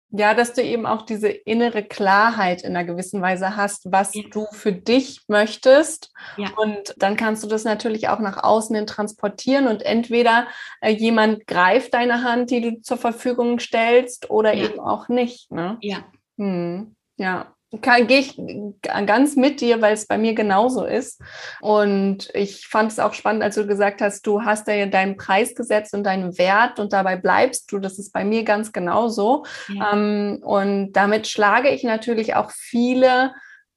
[0.09, 4.23] Ja, dass du eben auch diese innere Klarheit in einer gewissen Weise hast, was ja.
[4.31, 6.13] du für dich möchtest.
[6.37, 6.51] Ja.
[6.55, 10.47] Und dann kannst du das natürlich auch nach außen hin transportieren und entweder
[10.79, 14.65] äh, jemand greift deine Hand, die du zur Verfügung stellst, oder ja.
[14.65, 15.51] eben auch nicht.
[15.51, 15.77] Ne?
[15.81, 16.05] Ja.
[16.37, 16.95] Hm.
[17.17, 17.54] Ja.
[17.81, 18.39] Gehe ich
[18.81, 21.21] ganz mit dir, weil es bei mir genauso ist.
[21.61, 25.55] Und ich fand es auch spannend, als du gesagt hast, du hast ja deinen Preis
[25.55, 27.79] gesetzt und deinen Wert und dabei bleibst du.
[27.79, 29.45] Das ist bei mir ganz genauso.
[29.67, 29.93] Ja.
[29.93, 33.33] Ähm, und damit schlage ich natürlich auch viele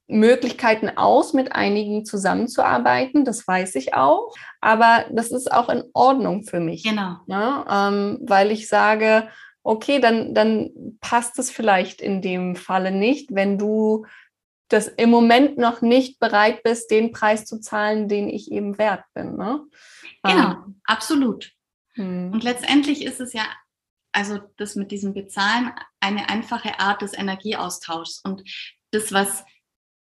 [0.08, 3.24] Möglichkeiten aus, mit einigen zusammenzuarbeiten.
[3.24, 4.34] Das weiß ich auch.
[4.60, 6.82] Aber das ist auch in Ordnung für mich.
[6.82, 7.16] Genau.
[7.26, 7.64] Ne?
[7.70, 9.28] Ähm, weil ich sage,
[9.68, 14.06] okay, dann, dann passt es vielleicht in dem Falle nicht, wenn du
[14.68, 19.04] das im Moment noch nicht bereit bist, den Preis zu zahlen, den ich eben wert
[19.12, 19.36] bin.
[19.36, 19.62] Ne?
[20.22, 20.80] Genau, ähm.
[20.84, 21.52] absolut.
[21.94, 22.32] Hm.
[22.32, 23.44] Und letztendlich ist es ja,
[24.12, 28.22] also das mit diesem Bezahlen, eine einfache Art des Energieaustauschs.
[28.24, 28.42] Und
[28.90, 29.44] das, was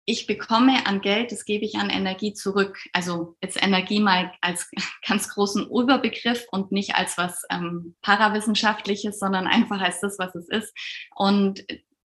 [0.10, 2.80] ich bekomme an Geld, das gebe ich an Energie zurück.
[2.94, 4.68] Also jetzt Energie mal als
[5.08, 10.50] ganz großen Überbegriff und nicht als was ähm, Parawissenschaftliches, sondern einfach als das, was es
[10.50, 10.74] ist.
[11.16, 11.64] Und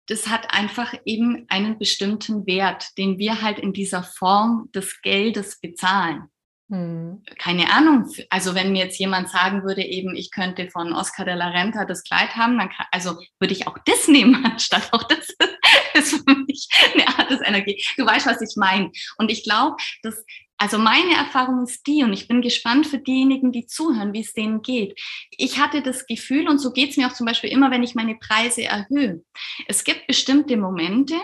[0.08, 5.62] das hat einfach eben einen bestimmten Wert, den wir halt in dieser Form des Geldes
[5.62, 6.29] bezahlen.
[6.71, 7.21] Hm.
[7.38, 8.10] Keine Ahnung.
[8.32, 11.86] Also wenn mir jetzt jemand sagen würde, eben ich könnte von Oscar de la Renta
[11.86, 15.27] das Kleid haben, dann kann, also würde ich auch das nehmen, anstatt auch das
[15.93, 17.84] ist für mich eine Art des Energie.
[17.98, 18.91] Du weißt, was ich meine.
[19.17, 20.24] Und ich glaube, dass
[20.58, 24.34] also meine Erfahrung ist die, und ich bin gespannt für diejenigen, die zuhören, wie es
[24.34, 24.98] denen geht.
[25.32, 27.96] Ich hatte das Gefühl, und so geht es mir auch zum Beispiel immer, wenn ich
[27.96, 29.24] meine Preise erhöhe.
[29.67, 31.15] Es gibt bestimmte Momente,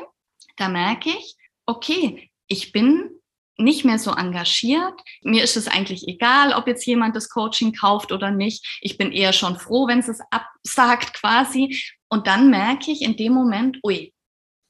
[0.58, 3.12] da merke ich, okay, ich bin
[3.56, 5.00] nicht mehr so engagiert.
[5.22, 8.80] Mir ist es eigentlich egal, ob jetzt jemand das Coaching kauft oder nicht.
[8.82, 11.80] Ich bin eher schon froh, wenn es absagt quasi.
[12.10, 14.14] Und dann merke ich in dem Moment, ui,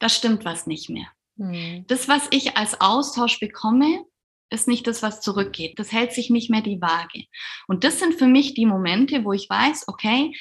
[0.00, 1.08] da stimmt was nicht mehr.
[1.40, 1.84] Mhm.
[1.86, 4.04] Das, was ich als Austausch bekomme,
[4.50, 5.78] ist nicht das, was zurückgeht.
[5.78, 7.24] Das hält sich nicht mehr die Waage.
[7.66, 10.34] Und das sind für mich die Momente, wo ich weiß, okay,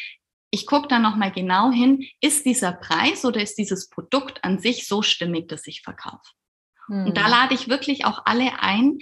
[0.51, 4.87] ich gucke da nochmal genau hin, ist dieser Preis oder ist dieses Produkt an sich
[4.87, 6.33] so stimmig, dass ich verkaufe?
[6.87, 7.07] Mhm.
[7.07, 7.31] Und da hm.
[7.31, 8.97] lade ich wirklich auch alle ein,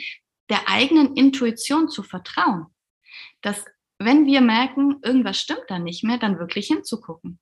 [0.50, 2.68] der eigenen Intuition zu vertrauen.
[3.42, 3.66] Dass
[3.98, 7.40] wenn wir merken, irgendwas stimmt da nicht mehr, dann wirklich hinzugucken.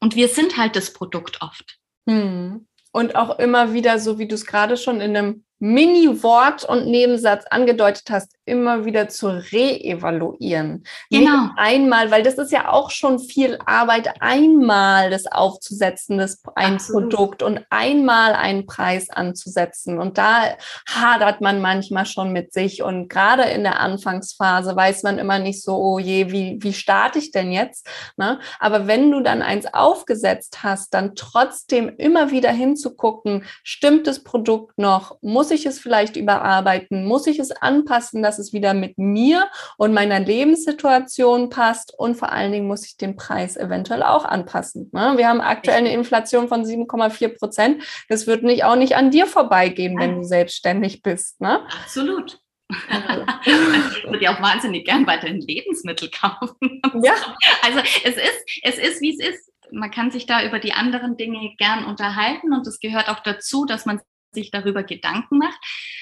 [0.00, 1.78] Und wir sind halt das Produkt oft.
[2.08, 2.66] Hm.
[2.92, 7.44] Und auch immer wieder, so wie du es gerade schon in einem Mini-Wort und Nebensatz
[7.48, 10.82] angedeutet hast, immer wieder zu reevaluieren.
[11.08, 11.42] Genau.
[11.42, 16.74] Nicht einmal, weil das ist ja auch schon viel Arbeit, einmal das aufzusetzen, das ein
[16.74, 17.10] Absolut.
[17.10, 20.00] Produkt und einmal einen Preis anzusetzen.
[20.00, 20.56] Und da
[20.88, 22.82] hadert man manchmal schon mit sich.
[22.82, 27.20] Und gerade in der Anfangsphase weiß man immer nicht so, oh je, wie, wie starte
[27.20, 27.86] ich denn jetzt?
[28.16, 28.40] Ne?
[28.58, 34.76] Aber wenn du dann eins aufgesetzt hast, dann trotzdem immer wieder hinzugucken, stimmt das Produkt
[34.76, 35.18] noch?
[35.22, 37.04] Muss ich es vielleicht überarbeiten?
[37.04, 41.94] Muss ich es anpassen, dass es wieder mit mir und meiner Lebenssituation passt?
[41.96, 44.90] Und vor allen Dingen muss ich den Preis eventuell auch anpassen.
[44.92, 45.14] Ne?
[45.16, 47.82] Wir haben aktuell eine Inflation von 7,4 Prozent.
[48.08, 51.40] Das wird nicht auch nicht an dir vorbeigehen, wenn du selbstständig bist.
[51.40, 51.60] Ne?
[51.82, 52.40] Absolut.
[52.88, 56.80] Also, ich würde ja auch wahnsinnig gern weiterhin Lebensmittel kaufen.
[57.02, 57.14] Ja.
[57.64, 59.52] Also es ist, es ist, wie es ist.
[59.70, 63.64] Man kann sich da über die anderen Dinge gern unterhalten und es gehört auch dazu,
[63.64, 64.00] dass man
[64.32, 65.60] sich darüber Gedanken macht.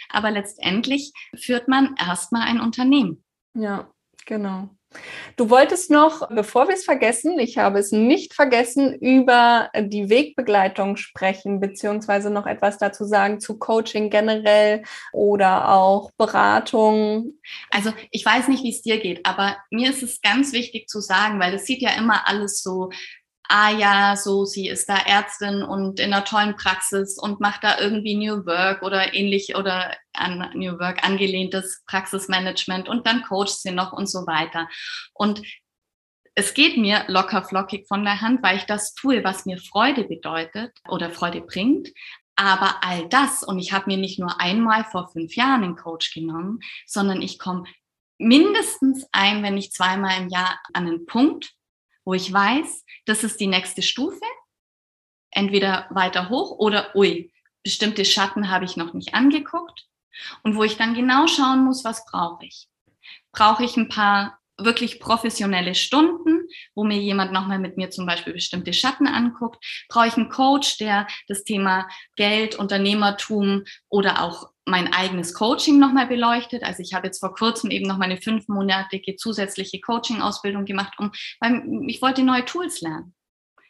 [0.08, 3.24] Aber letztendlich führt man erstmal ein Unternehmen.
[3.54, 3.90] Ja,
[4.26, 4.70] genau.
[5.36, 10.96] Du wolltest noch, bevor wir es vergessen, ich habe es nicht vergessen, über die Wegbegleitung
[10.96, 17.34] sprechen, beziehungsweise noch etwas dazu sagen zu Coaching generell oder auch Beratung.
[17.70, 21.00] Also ich weiß nicht, wie es dir geht, aber mir ist es ganz wichtig zu
[21.00, 22.90] sagen, weil es sieht ja immer alles so
[23.50, 27.80] ah ja, so, sie ist da Ärztin und in einer tollen Praxis und macht da
[27.80, 33.72] irgendwie New Work oder ähnlich oder an New Work angelehntes Praxismanagement und dann coacht sie
[33.72, 34.68] noch und so weiter.
[35.14, 35.42] Und
[36.36, 40.04] es geht mir locker flockig von der Hand, weil ich das tue, was mir Freude
[40.04, 41.88] bedeutet oder Freude bringt.
[42.36, 46.14] Aber all das, und ich habe mir nicht nur einmal vor fünf Jahren einen Coach
[46.14, 47.64] genommen, sondern ich komme
[48.16, 51.52] mindestens ein, wenn nicht zweimal im Jahr an einen Punkt,
[52.04, 54.20] wo ich weiß, das ist die nächste Stufe,
[55.30, 57.32] entweder weiter hoch oder, ui,
[57.62, 59.86] bestimmte Schatten habe ich noch nicht angeguckt
[60.42, 62.68] und wo ich dann genau schauen muss, was brauche ich.
[63.32, 68.32] Brauche ich ein paar wirklich professionelle Stunden, wo mir jemand nochmal mit mir zum Beispiel
[68.32, 69.64] bestimmte Schatten anguckt?
[69.88, 76.06] Brauche ich einen Coach, der das Thema Geld, Unternehmertum oder auch mein eigenes Coaching nochmal
[76.06, 76.62] beleuchtet.
[76.62, 81.62] Also ich habe jetzt vor kurzem eben noch meine fünfmonatige zusätzliche Coaching-Ausbildung gemacht, um, weil
[81.88, 83.14] ich wollte neue Tools lernen.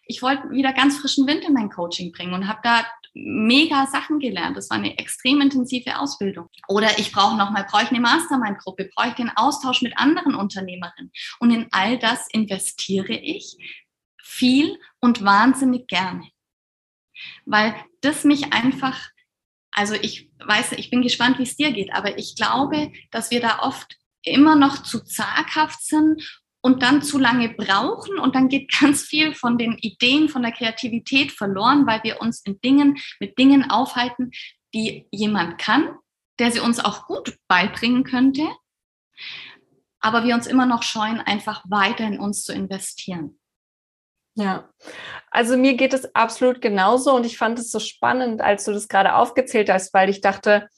[0.04, 2.84] Ich wollte wieder ganz frischen Wind in mein Coaching bringen und habe da
[3.14, 4.56] mega Sachen gelernt.
[4.56, 6.48] Das war eine extrem intensive Ausbildung.
[6.68, 11.12] Oder ich brauche nochmal, brauche ich eine Mastermind-Gruppe, brauche ich den Austausch mit anderen Unternehmerinnen.
[11.38, 13.56] Und in all das investiere ich
[14.22, 16.28] viel und wahnsinnig gerne.
[17.44, 19.10] weil das mich einfach,
[19.72, 23.40] also ich weiß, ich bin gespannt, wie es dir geht, aber ich glaube, dass wir
[23.40, 26.22] da oft immer noch zu zaghaft sind
[26.62, 30.52] und dann zu lange brauchen und dann geht ganz viel von den Ideen, von der
[30.52, 34.30] Kreativität verloren, weil wir uns in Dingen, mit Dingen aufhalten,
[34.74, 35.96] die jemand kann,
[36.38, 38.48] der sie uns auch gut beibringen könnte,
[40.00, 43.39] aber wir uns immer noch scheuen, einfach weiter in uns zu investieren.
[44.34, 44.68] Ja,
[45.30, 48.88] also mir geht es absolut genauso und ich fand es so spannend, als du das
[48.88, 50.68] gerade aufgezählt hast, weil ich dachte,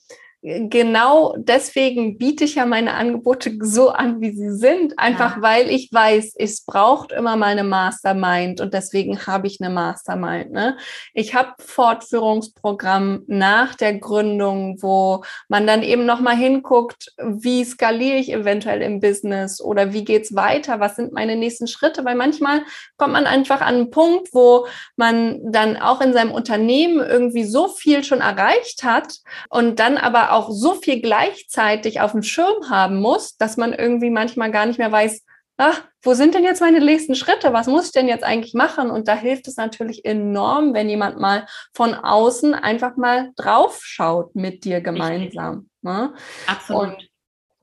[0.42, 4.98] genau deswegen biete ich ja meine Angebote so an, wie sie sind.
[4.98, 5.42] Einfach ja.
[5.42, 10.50] weil ich weiß, es braucht immer mal eine Mastermind und deswegen habe ich eine Mastermind.
[10.50, 10.76] Ne?
[11.14, 18.32] Ich habe Fortführungsprogramm nach der Gründung, wo man dann eben nochmal hinguckt, wie skaliere ich
[18.32, 20.80] eventuell im Business oder wie geht's weiter?
[20.80, 22.04] Was sind meine nächsten Schritte?
[22.04, 22.62] Weil manchmal
[22.96, 27.68] kommt man einfach an einen Punkt, wo man dann auch in seinem Unternehmen irgendwie so
[27.68, 33.00] viel schon erreicht hat und dann aber auch so viel gleichzeitig auf dem Schirm haben
[33.00, 35.22] muss, dass man irgendwie manchmal gar nicht mehr weiß,
[35.56, 37.52] ach, wo sind denn jetzt meine nächsten Schritte?
[37.52, 38.90] Was muss ich denn jetzt eigentlich machen?
[38.90, 44.64] Und da hilft es natürlich enorm, wenn jemand mal von außen einfach mal draufschaut mit
[44.64, 45.68] dir gemeinsam.
[45.82, 46.12] Ne?
[46.46, 46.82] Absolut.
[46.82, 47.08] Und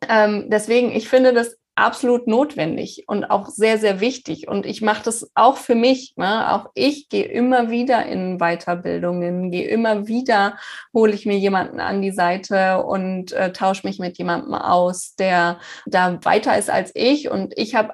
[0.08, 4.48] ähm, deswegen, ich finde das absolut notwendig und auch sehr, sehr wichtig.
[4.48, 6.14] Und ich mache das auch für mich.
[6.18, 6.54] Ne?
[6.54, 10.58] Auch ich gehe immer wieder in Weiterbildungen, gehe immer wieder,
[10.94, 15.60] hole ich mir jemanden an die Seite und äh, tausche mich mit jemandem aus, der
[15.86, 17.30] da weiter ist als ich.
[17.30, 17.94] Und ich habe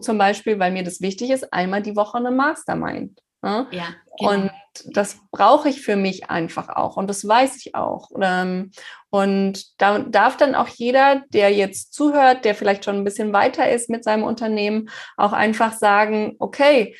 [0.00, 3.20] zum Beispiel, weil mir das wichtig ist, einmal die Woche eine Mastermind.
[3.46, 3.68] Ne?
[3.70, 3.84] Ja,
[4.18, 4.32] genau.
[4.32, 4.50] Und
[4.86, 8.10] das brauche ich für mich einfach auch und das weiß ich auch.
[8.20, 8.72] Ähm,
[9.08, 13.70] und da darf dann auch jeder, der jetzt zuhört, der vielleicht schon ein bisschen weiter
[13.70, 16.96] ist mit seinem Unternehmen, auch einfach sagen, okay,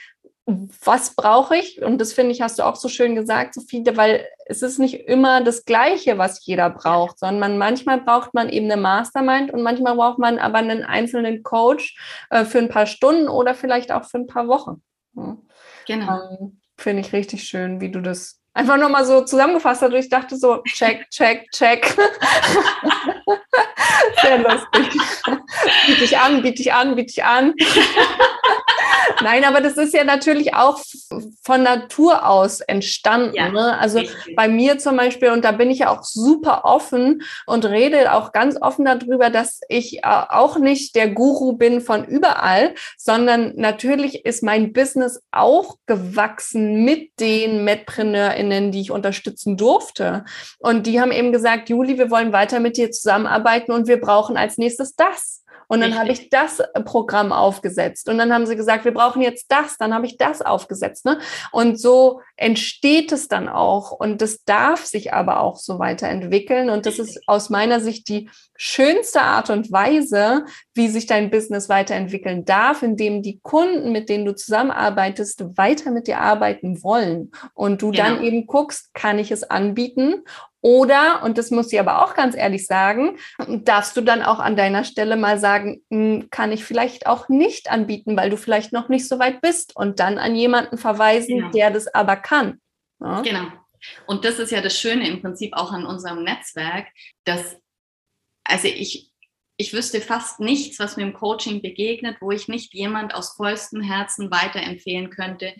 [0.46, 1.82] was brauche ich?
[1.82, 5.09] Und das finde ich, hast du auch so schön gesagt, Sophie, weil es ist nicht
[5.09, 9.62] immer das Gleiche, was jeder braucht, sondern man, manchmal braucht man eben eine Mastermind und
[9.62, 11.96] manchmal braucht man aber einen einzelnen Coach
[12.30, 14.80] äh, für ein paar Stunden oder vielleicht auch für ein paar Wochen.
[15.16, 15.37] Ja.
[15.87, 16.38] Genau.
[16.40, 19.92] Ähm, Finde ich richtig schön, wie du das einfach nochmal so zusammengefasst hast.
[19.92, 21.87] Ich dachte so, check, check, check.
[24.22, 24.88] Sehr lustig.
[25.87, 27.55] biete ich an, biete ich an, biete ich an.
[29.22, 30.80] Nein, aber das ist ja natürlich auch
[31.42, 33.34] von Natur aus entstanden.
[33.34, 33.78] Ja, ne?
[33.78, 34.36] Also richtig.
[34.36, 38.32] bei mir zum Beispiel, und da bin ich ja auch super offen und rede auch
[38.32, 44.24] ganz offen darüber, dass ich äh, auch nicht der Guru bin von überall, sondern natürlich
[44.24, 50.24] ist mein Business auch gewachsen mit den MedpreneurInnen, die ich unterstützen durfte.
[50.58, 54.36] Und die haben eben gesagt, Juli, wir wollen weiter mit dir zusammenarbeiten und wir brauchen
[54.36, 55.42] als nächstes das.
[55.68, 58.09] Und dann habe ich das äh, Programm aufgesetzt.
[58.09, 59.76] Und dann haben sie gesagt, wir brauchen jetzt das.
[59.79, 61.05] Dann habe ich das aufgesetzt.
[61.05, 61.18] Ne?
[61.52, 63.90] Und so entsteht es dann auch.
[63.90, 66.70] Und das darf sich aber auch so weiterentwickeln.
[66.70, 70.44] Und das ist aus meiner Sicht die schönste Art und Weise,
[70.76, 76.06] wie sich dein Business weiterentwickeln darf, indem die Kunden, mit denen du zusammenarbeitest, weiter mit
[76.06, 77.32] dir arbeiten wollen.
[77.54, 78.04] Und du genau.
[78.04, 80.22] dann eben guckst, kann ich es anbieten
[80.66, 84.56] oder, und das muss ich aber auch ganz ehrlich sagen, darfst du dann auch an
[84.56, 88.88] deiner Stelle mal sagen, hm, kann ich vielleicht auch nicht anbieten, weil du vielleicht noch
[88.88, 91.50] nicht so weit bist und dann an jemanden verweisen, genau.
[91.52, 92.60] der das aber kann.
[93.00, 93.20] Ja?
[93.20, 93.46] Genau.
[94.06, 96.88] Und das ist ja das Schöne im Prinzip auch an unserem Netzwerk,
[97.22, 97.56] dass,
[98.42, 99.12] also ich,
[99.56, 103.80] ich wüsste fast nichts, was mir im Coaching begegnet, wo ich nicht jemand aus vollstem
[103.80, 105.54] Herzen weiterempfehlen könnte,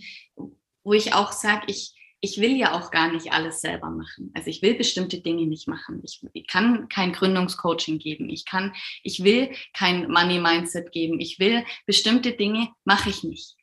[0.85, 4.31] wo ich auch sage, ich, ich will ja auch gar nicht alles selber machen.
[4.35, 6.03] Also ich will bestimmte Dinge nicht machen.
[6.05, 8.29] Ich, ich, kann kein Gründungscoaching geben.
[8.29, 11.19] Ich kann, ich will kein Money Mindset geben.
[11.19, 13.57] Ich will bestimmte Dinge mache ich nicht.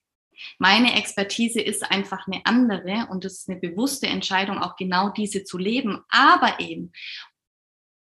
[0.57, 5.43] Meine Expertise ist einfach eine andere und es ist eine bewusste Entscheidung, auch genau diese
[5.43, 6.01] zu leben.
[6.09, 6.91] Aber eben,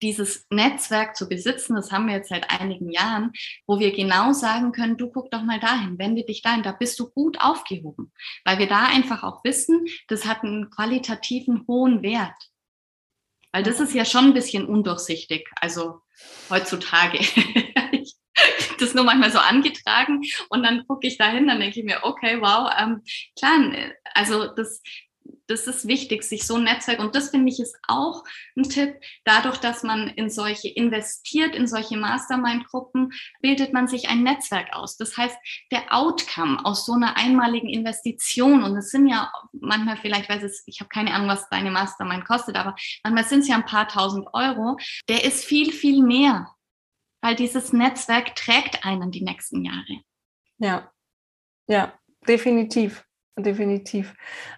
[0.01, 3.31] dieses Netzwerk zu besitzen, das haben wir jetzt seit einigen Jahren,
[3.67, 6.99] wo wir genau sagen können, du guck doch mal dahin, wende dich dahin, da bist
[6.99, 8.11] du gut aufgehoben,
[8.45, 12.35] weil wir da einfach auch wissen, das hat einen qualitativen hohen Wert.
[13.53, 15.99] Weil das ist ja schon ein bisschen undurchsichtig, also
[16.49, 17.19] heutzutage.
[18.79, 22.41] das nur manchmal so angetragen und dann gucke ich dahin, dann denke ich mir, okay,
[22.41, 23.01] wow, ähm,
[23.37, 23.59] klar,
[24.15, 24.81] also das,
[25.51, 28.23] das ist wichtig, sich so ein Netzwerk, und das finde ich ist auch
[28.55, 28.95] ein Tipp,
[29.25, 34.97] dadurch, dass man in solche investiert, in solche Mastermind-Gruppen, bildet man sich ein Netzwerk aus.
[34.97, 35.37] Das heißt,
[35.71, 40.63] der Outcome aus so einer einmaligen Investition, und es sind ja manchmal vielleicht, weiß es,
[40.65, 43.87] ich habe keine Ahnung, was deine Mastermind kostet, aber manchmal sind es ja ein paar
[43.87, 44.77] tausend Euro,
[45.09, 46.47] der ist viel, viel mehr,
[47.21, 50.01] weil dieses Netzwerk trägt einen die nächsten Jahre.
[50.57, 50.91] Ja,
[51.67, 51.93] ja,
[52.27, 53.05] definitiv.
[53.37, 54.13] Definitiv.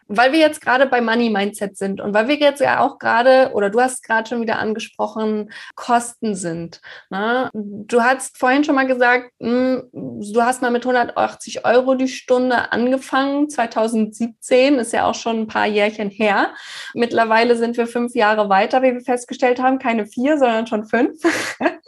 [0.08, 3.52] Weil wir jetzt gerade bei Money Mindset sind und weil wir jetzt ja auch gerade,
[3.54, 6.82] oder du hast gerade schon wieder angesprochen, Kosten sind.
[7.10, 7.50] Ne?
[7.54, 12.08] Du hast vorhin schon mal gesagt, mh, hm, du hast mal mit 180 Euro die
[12.08, 16.54] Stunde angefangen, 2017, ist ja auch schon ein paar Jährchen her.
[16.94, 21.20] Mittlerweile sind wir fünf Jahre weiter, wie wir festgestellt haben, keine vier, sondern schon fünf.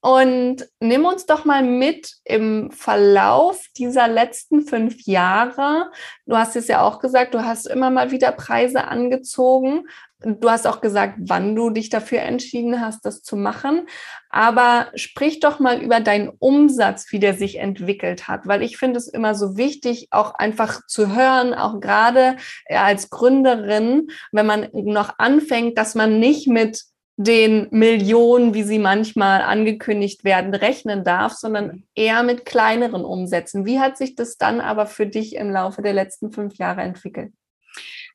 [0.00, 5.90] Und nimm uns doch mal mit im Verlauf dieser letzten fünf Jahre.
[6.26, 9.84] Du hast es ja auch gesagt, du hast immer mal wieder Preise angezogen.
[10.24, 13.88] Du hast auch gesagt, wann du dich dafür entschieden hast, das zu machen.
[14.30, 18.98] Aber sprich doch mal über deinen Umsatz, wie der sich entwickelt hat, weil ich finde
[18.98, 22.36] es immer so wichtig, auch einfach zu hören, auch gerade
[22.68, 26.84] als Gründerin, wenn man noch anfängt, dass man nicht mit
[27.16, 31.86] den Millionen, wie sie manchmal angekündigt werden, rechnen darf, sondern mhm.
[31.94, 33.66] eher mit kleineren Umsätzen.
[33.66, 37.32] Wie hat sich das dann aber für dich im Laufe der letzten fünf Jahre entwickelt?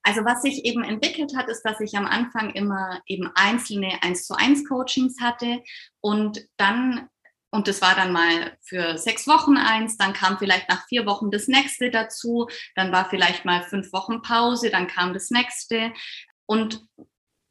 [0.04, 4.26] Also was sich eben entwickelt hat, ist, dass ich am Anfang immer eben einzelne 1
[4.26, 5.62] zu 1 Coachings hatte
[6.02, 7.10] und dann
[7.50, 11.32] und das war dann mal für sechs Wochen eins, dann kam vielleicht nach vier Wochen
[11.32, 15.94] das nächste dazu, dann war vielleicht mal fünf Wochen Pause, dann kam das nächste.
[16.46, 16.86] Und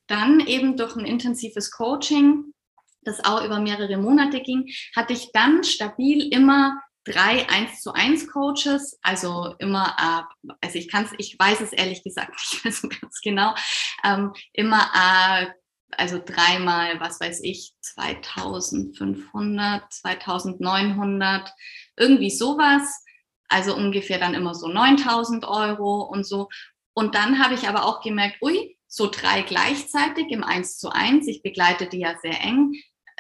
[0.07, 2.53] dann eben durch ein intensives Coaching,
[3.03, 8.29] das auch über mehrere Monate ging, hatte ich dann stabil immer drei 1 zu 1
[8.29, 12.73] Coaches, also immer, äh, also ich kann es, ich weiß es ehrlich gesagt nicht mehr
[12.73, 13.55] so ganz genau,
[14.05, 15.47] ähm, immer äh,
[15.93, 21.53] also dreimal, was weiß ich, 2500, 2900,
[21.97, 23.03] irgendwie sowas.
[23.49, 26.49] Also ungefähr dann immer so 9000 Euro und so.
[26.95, 31.29] Und dann habe ich aber auch gemerkt, ui, so drei gleichzeitig im Eins zu eins.
[31.29, 32.73] Ich begleite die ja sehr eng.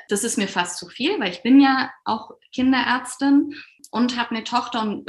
[0.08, 3.54] Das ist mir fast zu viel, weil ich bin ja auch Kinderärztin
[3.90, 5.06] und habe eine Tochter und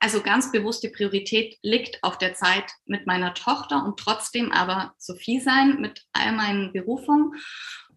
[0.00, 5.40] also ganz bewusste Priorität liegt auf der Zeit mit meiner Tochter und trotzdem aber Sophie
[5.40, 7.34] sein mit all meinen Berufungen.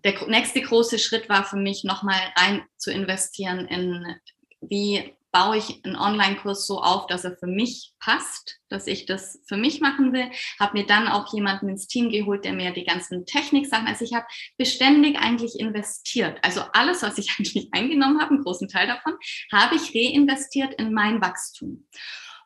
[0.04, 4.06] Der nächste große Schritt war für mich nochmal rein zu investieren in
[4.62, 9.42] wie baue ich einen Online-Kurs so auf, dass er für mich passt, dass ich das
[9.48, 10.30] für mich machen will.
[10.60, 14.14] Habe mir dann auch jemanden ins Team geholt, der mir die ganzen Technik-Sachen, also ich
[14.14, 14.28] habe
[14.58, 16.38] beständig eigentlich investiert.
[16.44, 19.14] Also alles, was ich eigentlich eingenommen habe, einen großen Teil davon,
[19.52, 21.88] habe ich reinvestiert in mein Wachstum.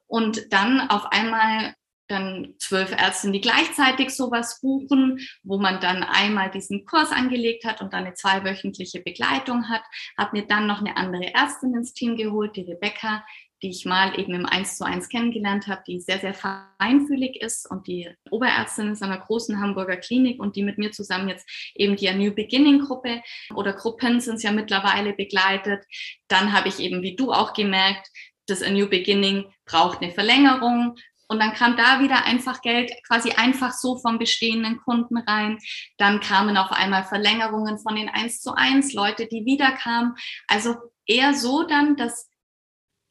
[0.08, 1.76] Und dann auf einmal
[2.08, 7.82] dann zwölf Ärztinnen, die gleichzeitig sowas buchen, wo man dann einmal diesen Kurs angelegt hat
[7.82, 9.84] und dann eine zweiwöchentliche Begleitung hat.
[10.18, 13.24] Habe mir dann noch eine andere Ärztin ins Team geholt, die Rebecca,
[13.64, 17.70] die ich mal eben im 1 zu 1 kennengelernt habe, die sehr, sehr feinfühlig ist
[17.70, 21.50] und die Oberärztin ist an einer großen Hamburger Klinik und die mit mir zusammen jetzt
[21.74, 23.22] eben die New Beginning Gruppe
[23.56, 25.84] oder Gruppen sind ja mittlerweile begleitet.
[26.28, 28.10] Dann habe ich eben, wie du auch gemerkt,
[28.46, 30.96] das A New Beginning braucht eine Verlängerung,
[31.28, 35.60] und dann kam da wieder einfach Geld quasi einfach so vom bestehenden Kunden rein.
[35.98, 40.16] Dann kamen auf einmal Verlängerungen von den 1 zu 1, Leute, die wieder kamen.
[40.48, 40.76] Also
[41.06, 42.30] eher so dann, dass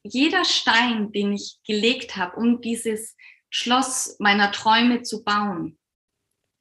[0.03, 3.15] jeder Stein, den ich gelegt habe, um dieses
[3.49, 5.77] Schloss meiner Träume zu bauen,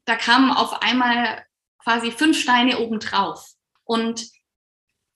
[0.04, 1.44] da kamen auf einmal
[1.82, 3.52] quasi fünf Steine obendrauf.
[3.84, 4.28] Und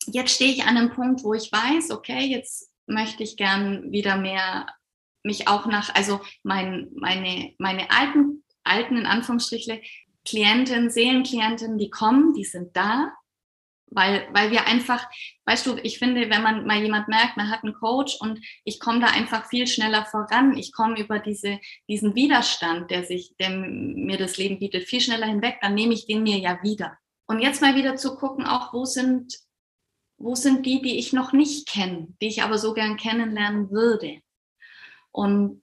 [0.06, 4.16] jetzt stehe ich an einem Punkt, wo ich weiß, okay, jetzt möchte ich gern wieder
[4.16, 4.66] mehr
[5.22, 9.82] mich auch nach, also mein, meine, meine alten, alten in Anführungsstriche
[10.24, 13.12] Klienten, Seelenklienten, die kommen, die sind da,
[13.90, 15.08] weil, weil wir einfach,
[15.46, 18.78] weißt du, ich finde, wenn man mal jemand merkt, man hat einen Coach und ich
[18.78, 21.58] komme da einfach viel schneller voran, ich komme über diese,
[21.88, 26.06] diesen Widerstand, der sich, der mir das Leben bietet, viel schneller hinweg, dann nehme ich
[26.06, 26.96] den mir ja wieder.
[27.26, 29.38] Und jetzt mal wieder zu gucken, auch wo sind,
[30.18, 34.20] wo sind die, die ich noch nicht kenne, die ich aber so gern kennenlernen würde.
[35.12, 35.62] Und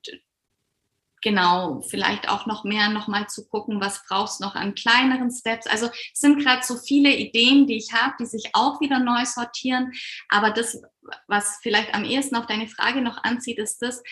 [1.22, 5.66] genau, vielleicht auch noch mehr nochmal zu gucken, was brauchst du noch an kleineren Steps.
[5.66, 9.24] Also es sind gerade so viele Ideen, die ich habe, die sich auch wieder neu
[9.24, 9.92] sortieren.
[10.28, 10.80] Aber das,
[11.26, 14.02] was vielleicht am ehesten auf deine Frage noch anzieht, ist das,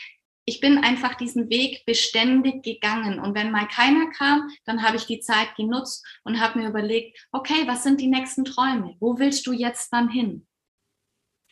[0.48, 3.18] ich bin einfach diesen Weg beständig gegangen.
[3.18, 7.18] Und wenn mal keiner kam, dann habe ich die Zeit genutzt und habe mir überlegt,
[7.32, 8.96] okay, was sind die nächsten Träume?
[9.00, 10.46] Wo willst du jetzt dann hin?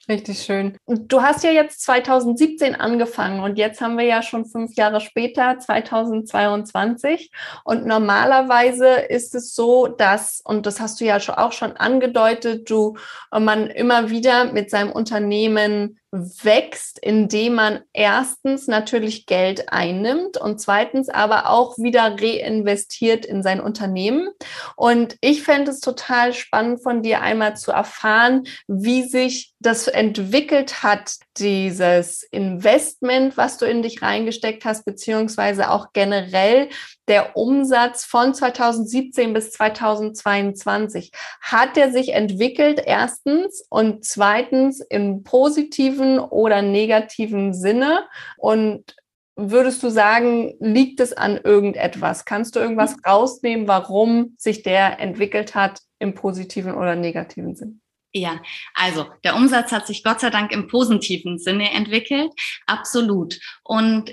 [0.09, 0.77] Richtig schön.
[0.87, 5.59] Du hast ja jetzt 2017 angefangen und jetzt haben wir ja schon fünf Jahre später,
[5.59, 7.31] 2022.
[7.65, 12.97] Und normalerweise ist es so, dass, und das hast du ja auch schon angedeutet, du,
[13.31, 21.09] man immer wieder mit seinem Unternehmen wächst, indem man erstens natürlich Geld einnimmt und zweitens
[21.09, 24.29] aber auch wieder reinvestiert in sein Unternehmen.
[24.77, 30.83] Und ich fände es total spannend von dir einmal zu erfahren, wie sich das entwickelt
[30.83, 36.69] hat, dieses Investment, was du in dich reingesteckt hast, beziehungsweise auch generell
[37.09, 41.11] der Umsatz von 2017 bis 2022.
[41.41, 48.05] Hat der sich entwickelt, erstens, und zweitens im positiven oder negativen Sinne?
[48.39, 48.97] Und
[49.37, 52.25] würdest du sagen, liegt es an irgendetwas?
[52.25, 57.81] Kannst du irgendwas rausnehmen, warum sich der entwickelt hat im positiven oder negativen Sinn?
[58.17, 58.41] Ja,
[58.75, 62.31] also der Umsatz hat sich Gott sei Dank im positiven Sinne entwickelt,
[62.65, 63.41] absolut.
[63.65, 64.13] Und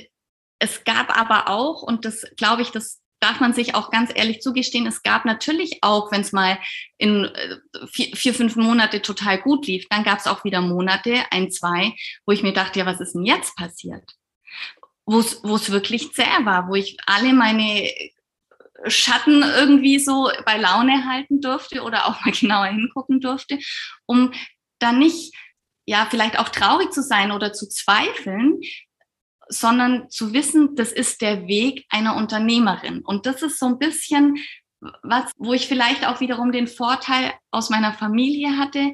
[0.61, 4.41] es gab aber auch, und das glaube ich, das darf man sich auch ganz ehrlich
[4.41, 6.59] zugestehen, es gab natürlich auch, wenn es mal
[6.97, 7.57] in äh,
[7.87, 11.93] vier, vier, fünf Monate total gut lief, dann gab es auch wieder Monate, ein, zwei,
[12.25, 14.03] wo ich mir dachte, ja, was ist denn jetzt passiert?
[15.05, 17.89] Wo es wirklich zäh war, wo ich alle meine
[18.85, 23.57] Schatten irgendwie so bei Laune halten durfte oder auch mal genauer hingucken durfte,
[24.05, 24.31] um
[24.77, 25.33] dann nicht,
[25.85, 28.61] ja, vielleicht auch traurig zu sein oder zu zweifeln,
[29.51, 33.01] sondern zu wissen, das ist der Weg einer Unternehmerin.
[33.03, 34.37] Und das ist so ein bisschen
[35.03, 38.93] was, wo ich vielleicht auch wiederum den Vorteil aus meiner Familie hatte,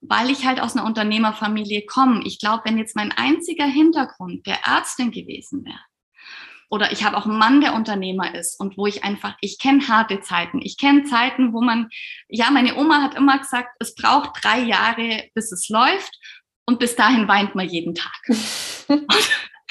[0.00, 2.22] weil ich halt aus einer Unternehmerfamilie komme.
[2.24, 5.80] Ich glaube, wenn jetzt mein einziger Hintergrund der Ärztin gewesen wäre,
[6.70, 9.86] oder ich habe auch einen Mann, der Unternehmer ist und wo ich einfach, ich kenne
[9.86, 10.60] harte Zeiten.
[10.60, 11.88] Ich kenne Zeiten, wo man,
[12.28, 16.18] ja, meine Oma hat immer gesagt, es braucht drei Jahre, bis es läuft
[16.66, 18.20] und bis dahin weint man jeden Tag.
[18.88, 19.06] Und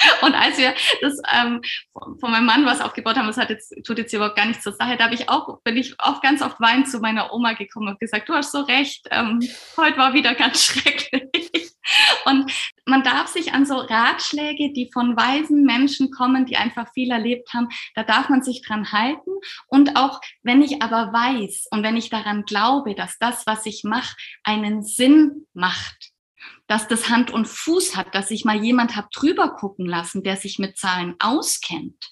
[0.22, 1.62] als wir das ähm,
[1.93, 4.74] von meinem Mann was aufgebaut haben, das hat jetzt, tut jetzt überhaupt gar nichts zur
[4.74, 7.89] Sache, da habe ich auch, bin ich auch ganz oft weinend zu meiner Oma gekommen
[7.89, 9.39] und gesagt, du hast so recht, ähm,
[9.78, 11.74] heute war wieder ganz schrecklich.
[12.26, 12.51] Und
[12.86, 17.54] man darf sich an so Ratschläge, die von weisen Menschen kommen, die einfach viel erlebt
[17.54, 19.32] haben, da darf man sich dran halten.
[19.68, 23.84] Und auch wenn ich aber weiß und wenn ich daran glaube, dass das, was ich
[23.84, 26.12] mache, einen Sinn macht,
[26.74, 30.38] dass das Hand und Fuß hat, dass ich mal jemand habe drüber gucken lassen, der
[30.38, 32.03] sich mit Zahlen auskennt,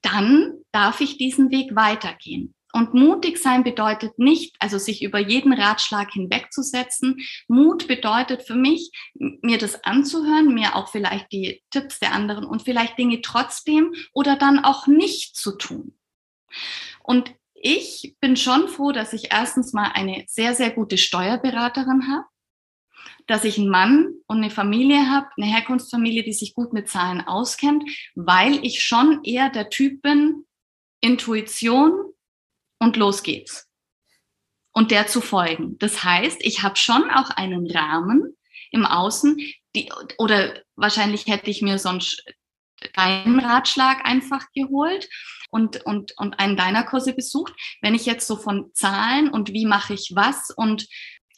[0.00, 2.54] dann darf ich diesen Weg weitergehen.
[2.72, 7.18] Und mutig sein bedeutet nicht, also sich über jeden Ratschlag hinwegzusetzen.
[7.46, 12.62] Mut bedeutet für mich, mir das anzuhören, mir auch vielleicht die Tipps der anderen und
[12.62, 15.94] vielleicht Dinge trotzdem oder dann auch nicht zu tun.
[17.02, 22.24] Und ich bin schon froh, dass ich erstens mal eine sehr, sehr gute Steuerberaterin habe
[23.26, 27.20] dass ich einen Mann und eine Familie habe, eine Herkunftsfamilie, die sich gut mit Zahlen
[27.20, 30.44] auskennt, weil ich schon eher der Typ bin,
[31.00, 31.92] Intuition
[32.78, 33.68] und los geht's.
[34.72, 35.78] Und der zu folgen.
[35.78, 38.36] Das heißt, ich habe schon auch einen Rahmen
[38.70, 39.38] im Außen,
[39.74, 42.22] die, oder wahrscheinlich hätte ich mir sonst
[42.94, 45.08] deinen Ratschlag einfach geholt
[45.50, 47.54] und, und, und einen deiner Kurse besucht.
[47.80, 50.86] Wenn ich jetzt so von Zahlen und wie mache ich was und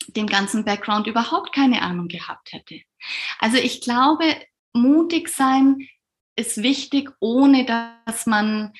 [0.06, 2.80] den ganzen Background überhaupt keine Ahnung gehabt hätte.
[3.38, 4.24] Also ich glaube,
[4.72, 5.88] mutig sein
[6.36, 8.72] ist wichtig, ohne dass man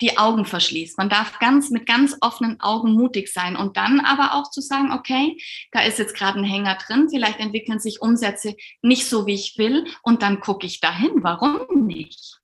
[0.00, 0.98] die Augen verschließt.
[0.98, 4.92] Man darf ganz mit ganz offenen Augen mutig sein und dann aber auch zu sagen,
[4.92, 9.34] okay, da ist jetzt gerade ein Hänger drin, vielleicht entwickeln sich Umsätze nicht so, wie
[9.34, 12.40] ich will und dann gucke ich dahin, warum nicht?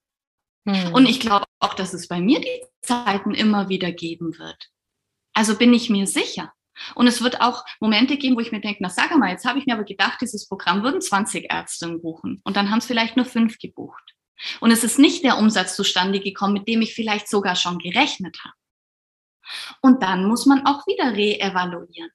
[0.69, 0.95] Hm.
[0.95, 4.71] Und ich glaube auch, dass es bei mir die Zeiten immer wieder geben wird.
[5.35, 6.53] Also bin ich mir sicher.
[6.95, 9.59] Und es wird auch Momente geben, wo ich mir denke, na sag mal, jetzt habe
[9.59, 13.17] ich mir aber gedacht, dieses Programm würden 20 Ärzte buchen und dann haben es vielleicht
[13.17, 14.15] nur fünf gebucht.
[14.61, 18.39] Und es ist nicht der Umsatz zustande gekommen, mit dem ich vielleicht sogar schon gerechnet
[18.45, 18.55] habe.
[19.81, 22.11] Und dann muss man auch wieder reevaluieren.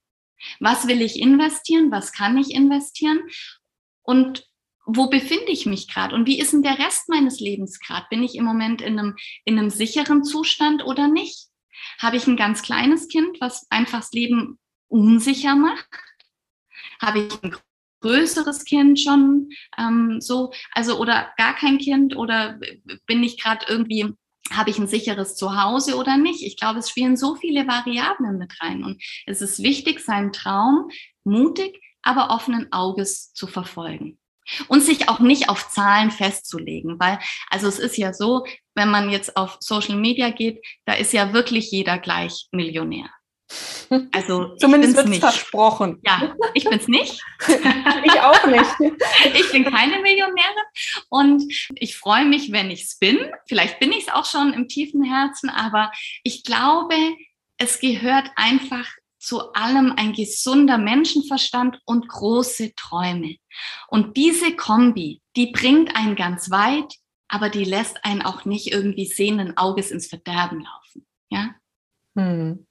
[0.59, 1.91] Was will ich investieren?
[1.91, 3.22] Was kann ich investieren?
[4.01, 4.45] Und
[4.86, 6.14] wo befinde ich mich gerade?
[6.14, 8.05] Und wie ist denn der Rest meines Lebens gerade?
[8.09, 11.47] Bin ich im Moment in einem, in einem sicheren Zustand oder nicht?
[11.99, 15.87] Habe ich ein ganz kleines Kind, was einfach das Leben unsicher macht?
[17.01, 17.55] Habe ich ein
[18.01, 22.59] größeres Kind schon ähm, so, also oder gar kein Kind oder
[23.07, 24.13] bin ich gerade irgendwie,
[24.51, 26.43] habe ich ein sicheres Zuhause oder nicht?
[26.43, 30.89] Ich glaube, es spielen so viele Variablen mit rein und es ist wichtig, seinen Traum
[31.23, 34.19] mutig, aber offenen Auges zu verfolgen.
[34.67, 37.19] Und sich auch nicht auf Zahlen festzulegen, weil,
[37.49, 41.33] also es ist ja so, wenn man jetzt auf Social Media geht, da ist ja
[41.33, 43.09] wirklich jeder gleich Millionär.
[44.11, 45.99] Also zumindest wird es versprochen.
[46.03, 47.21] Ja, ich bin's nicht.
[48.03, 48.65] ich auch nicht.
[49.33, 50.63] ich bin keine Millionärin
[51.09, 51.43] und
[51.75, 53.19] ich freue mich, wenn ich's bin.
[53.47, 55.91] Vielleicht bin ich es auch schon im tiefen Herzen, aber
[56.23, 56.95] ich glaube,
[57.57, 58.87] es gehört einfach
[59.24, 63.38] zu allem ein gesunder Menschenverstand und große Träume.
[63.88, 66.93] Und diese Kombi, die bringt einen ganz weit,
[67.30, 71.07] aber die lässt einen auch nicht irgendwie sehenden Auges ins Verderben laufen.
[71.30, 71.55] Ja?
[72.15, 72.67] Hm.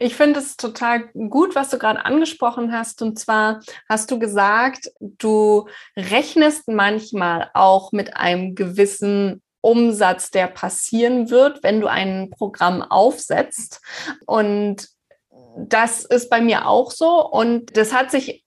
[0.00, 3.00] Ich finde es total gut, was du gerade angesprochen hast.
[3.00, 11.30] Und zwar hast du gesagt, du rechnest manchmal auch mit einem gewissen Umsatz, der passieren
[11.30, 13.80] wird, wenn du ein Programm aufsetzt.
[14.26, 14.88] Und
[15.56, 17.28] das ist bei mir auch so.
[17.28, 18.41] Und das hat sich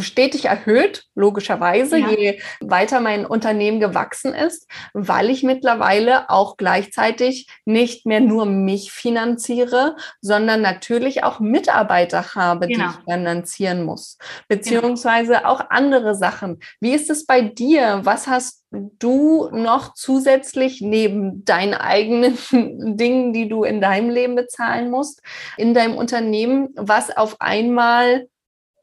[0.00, 2.10] stetig erhöht, logischerweise, ja.
[2.10, 8.92] je weiter mein Unternehmen gewachsen ist, weil ich mittlerweile auch gleichzeitig nicht mehr nur mich
[8.92, 12.84] finanziere, sondern natürlich auch Mitarbeiter habe, genau.
[12.84, 14.18] die ich finanzieren muss,
[14.48, 15.48] beziehungsweise genau.
[15.48, 16.60] auch andere Sachen.
[16.80, 18.00] Wie ist es bei dir?
[18.04, 22.38] Was hast du noch zusätzlich neben deinen eigenen
[22.96, 25.22] Dingen, die du in deinem Leben bezahlen musst,
[25.56, 28.28] in deinem Unternehmen, was auf einmal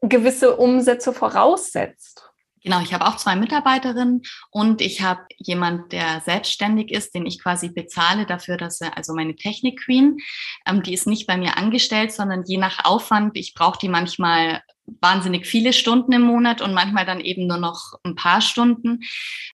[0.02, 2.26] gewisse Umsätze voraussetzt.
[2.66, 7.40] Genau, ich habe auch zwei Mitarbeiterinnen und ich habe jemand, der selbstständig ist, den ich
[7.40, 10.18] quasi bezahle dafür, dass er, also meine Technik Queen,
[10.66, 14.62] ähm, die ist nicht bei mir angestellt, sondern je nach Aufwand, ich brauche die manchmal
[15.00, 19.00] wahnsinnig viele Stunden im Monat und manchmal dann eben nur noch ein paar Stunden,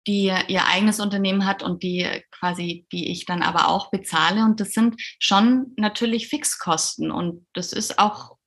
[0.07, 4.45] die ihr eigenes Unternehmen hat und die quasi, die ich dann aber auch bezahle.
[4.45, 8.38] Und das sind schon natürlich Fixkosten und das ist auch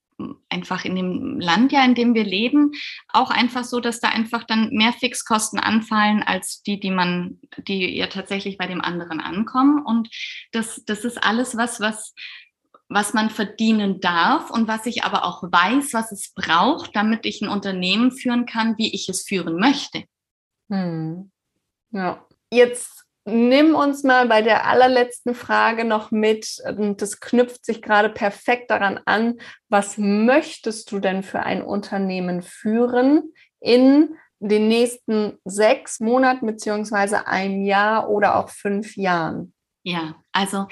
[0.50, 2.72] einfach in dem Land ja, in dem wir leben,
[3.10, 7.96] auch einfach so, dass da einfach dann mehr Fixkosten anfallen als die, die man, die
[7.98, 9.84] ja tatsächlich bei dem anderen ankommen.
[9.86, 10.10] Und
[10.52, 12.14] das, das ist alles was, was,
[12.90, 17.42] was man verdienen darf und was ich aber auch weiß, was es braucht, damit ich
[17.42, 20.04] ein Unternehmen führen kann, wie ich es führen möchte.
[20.70, 21.32] Hm.
[21.92, 22.26] Ja.
[22.52, 26.58] Jetzt nimm uns mal bei der allerletzten Frage noch mit.
[26.66, 29.40] Und das knüpft sich gerade perfekt daran an.
[29.70, 37.64] Was möchtest du denn für ein Unternehmen führen in den nächsten sechs Monaten beziehungsweise einem
[37.64, 39.54] Jahr oder auch fünf Jahren?
[39.84, 40.68] Ja, also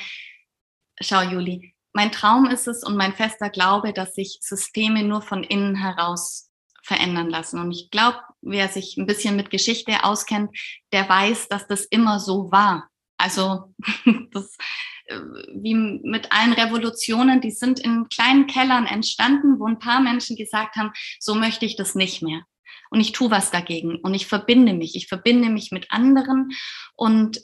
[0.99, 5.43] schau, Juli, mein Traum ist es und mein fester Glaube, dass sich Systeme nur von
[5.43, 6.51] innen heraus
[6.83, 7.59] verändern lassen.
[7.59, 10.55] Und ich glaube, wer sich ein bisschen mit Geschichte auskennt,
[10.91, 12.89] der weiß, dass das immer so war.
[13.17, 13.73] Also
[14.31, 14.57] das,
[15.05, 15.19] äh,
[15.53, 20.75] wie mit allen Revolutionen, die sind in kleinen Kellern entstanden, wo ein paar Menschen gesagt
[20.75, 22.43] haben, so möchte ich das nicht mehr.
[22.91, 24.95] Und ich tue was dagegen und ich verbinde mich.
[24.95, 26.51] Ich verbinde mich mit anderen.
[26.95, 27.39] Und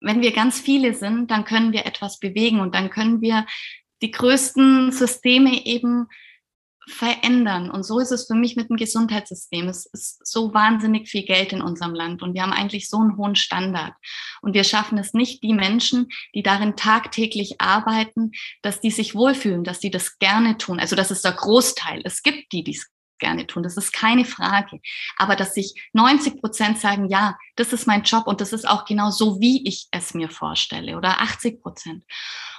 [0.00, 3.46] wenn wir ganz viele sind, dann können wir etwas bewegen und dann können wir
[4.02, 6.06] die größten Systeme eben
[6.88, 7.70] verändern.
[7.70, 9.68] Und so ist es für mich mit dem Gesundheitssystem.
[9.68, 13.16] Es ist so wahnsinnig viel Geld in unserem Land und wir haben eigentlich so einen
[13.16, 13.94] hohen Standard.
[14.40, 18.30] Und wir schaffen es nicht, die Menschen, die darin tagtäglich arbeiten,
[18.62, 20.78] dass die sich wohlfühlen, dass die das gerne tun.
[20.78, 22.02] Also das ist der Großteil.
[22.04, 22.86] Es gibt die, die es
[23.18, 23.62] gerne tun.
[23.62, 24.80] Das ist keine Frage.
[25.16, 28.84] Aber dass sich 90 Prozent sagen, ja, das ist mein Job und das ist auch
[28.84, 32.04] genau so, wie ich es mir vorstelle oder 80 Prozent.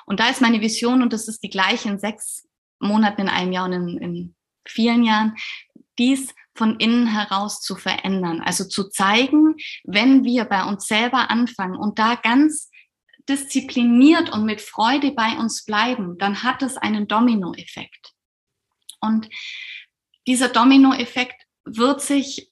[0.05, 2.47] Und da ist meine Vision und das ist die gleiche in sechs
[2.79, 4.35] Monaten, in einem Jahr und in, in
[4.67, 5.35] vielen Jahren,
[5.97, 8.41] dies von innen heraus zu verändern.
[8.41, 12.69] Also zu zeigen, wenn wir bei uns selber anfangen und da ganz
[13.29, 18.13] diszipliniert und mit Freude bei uns bleiben, dann hat es einen Dominoeffekt.
[19.01, 19.29] Und
[20.27, 22.51] dieser Dominoeffekt wird sich,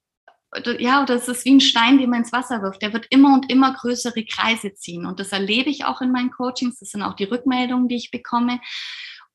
[0.79, 2.81] ja, das ist wie ein Stein, den man ins Wasser wirft.
[2.81, 5.05] Der wird immer und immer größere Kreise ziehen.
[5.05, 6.79] Und das erlebe ich auch in meinen Coachings.
[6.79, 8.59] Das sind auch die Rückmeldungen, die ich bekomme.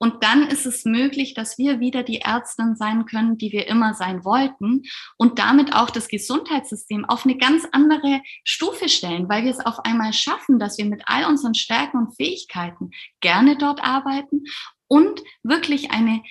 [0.03, 3.93] Und dann ist es möglich, dass wir wieder die Ärztin sein können, die wir immer
[3.93, 4.85] sein wollten
[5.19, 9.79] und damit auch das Gesundheitssystem auf eine ganz andere Stufe stellen, weil wir es auf
[9.85, 14.45] einmal schaffen, dass wir mit all unseren Stärken und Fähigkeiten gerne dort arbeiten
[14.89, 16.23] und wirklich eine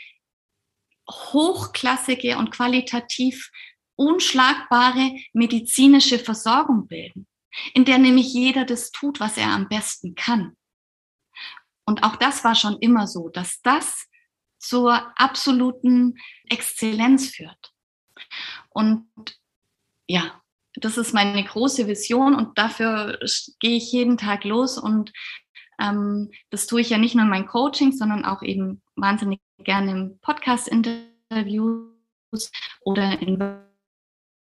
[1.08, 3.52] hochklassige und qualitativ
[3.96, 7.28] unschlagbare medizinische Versorgung bilden,
[7.76, 10.56] in der nämlich jeder das tut, was er am besten kann.
[11.90, 14.08] Und auch das war schon immer so, dass das
[14.60, 17.74] zur absoluten Exzellenz führt.
[18.70, 19.08] Und
[20.08, 20.40] ja,
[20.76, 23.18] das ist meine große Vision und dafür
[23.60, 25.12] gehe ich jeden Tag los und
[25.80, 29.90] ähm, das tue ich ja nicht nur in meinen Coachings, sondern auch eben wahnsinnig gerne
[29.90, 33.40] in Podcast-Interviews oder in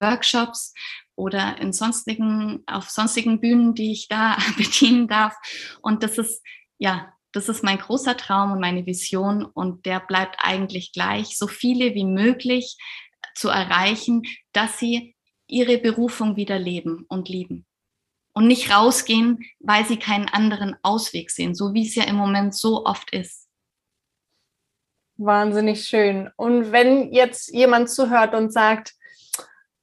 [0.01, 0.74] Workshops
[1.16, 5.35] oder in sonstigen, auf sonstigen Bühnen, die ich da bedienen darf.
[5.80, 6.43] Und das ist,
[6.76, 11.47] ja, das ist mein großer Traum und meine Vision und der bleibt eigentlich gleich, so
[11.47, 12.76] viele wie möglich
[13.35, 14.22] zu erreichen,
[14.53, 15.16] dass sie
[15.47, 17.66] ihre Berufung wieder leben und lieben.
[18.35, 22.55] Und nicht rausgehen, weil sie keinen anderen Ausweg sehen, so wie es ja im Moment
[22.55, 23.49] so oft ist.
[25.18, 26.30] Wahnsinnig schön.
[26.37, 28.95] Und wenn jetzt jemand zuhört und sagt,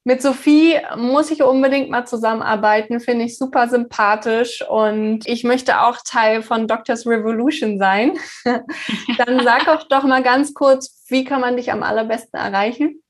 [0.04, 5.98] mit Sophie muss ich unbedingt mal zusammenarbeiten, finde ich super sympathisch und ich möchte auch
[6.04, 8.18] Teil von Doctors Revolution sein.
[8.44, 13.02] Dann sag auch doch mal ganz kurz, wie kann man dich am allerbesten erreichen?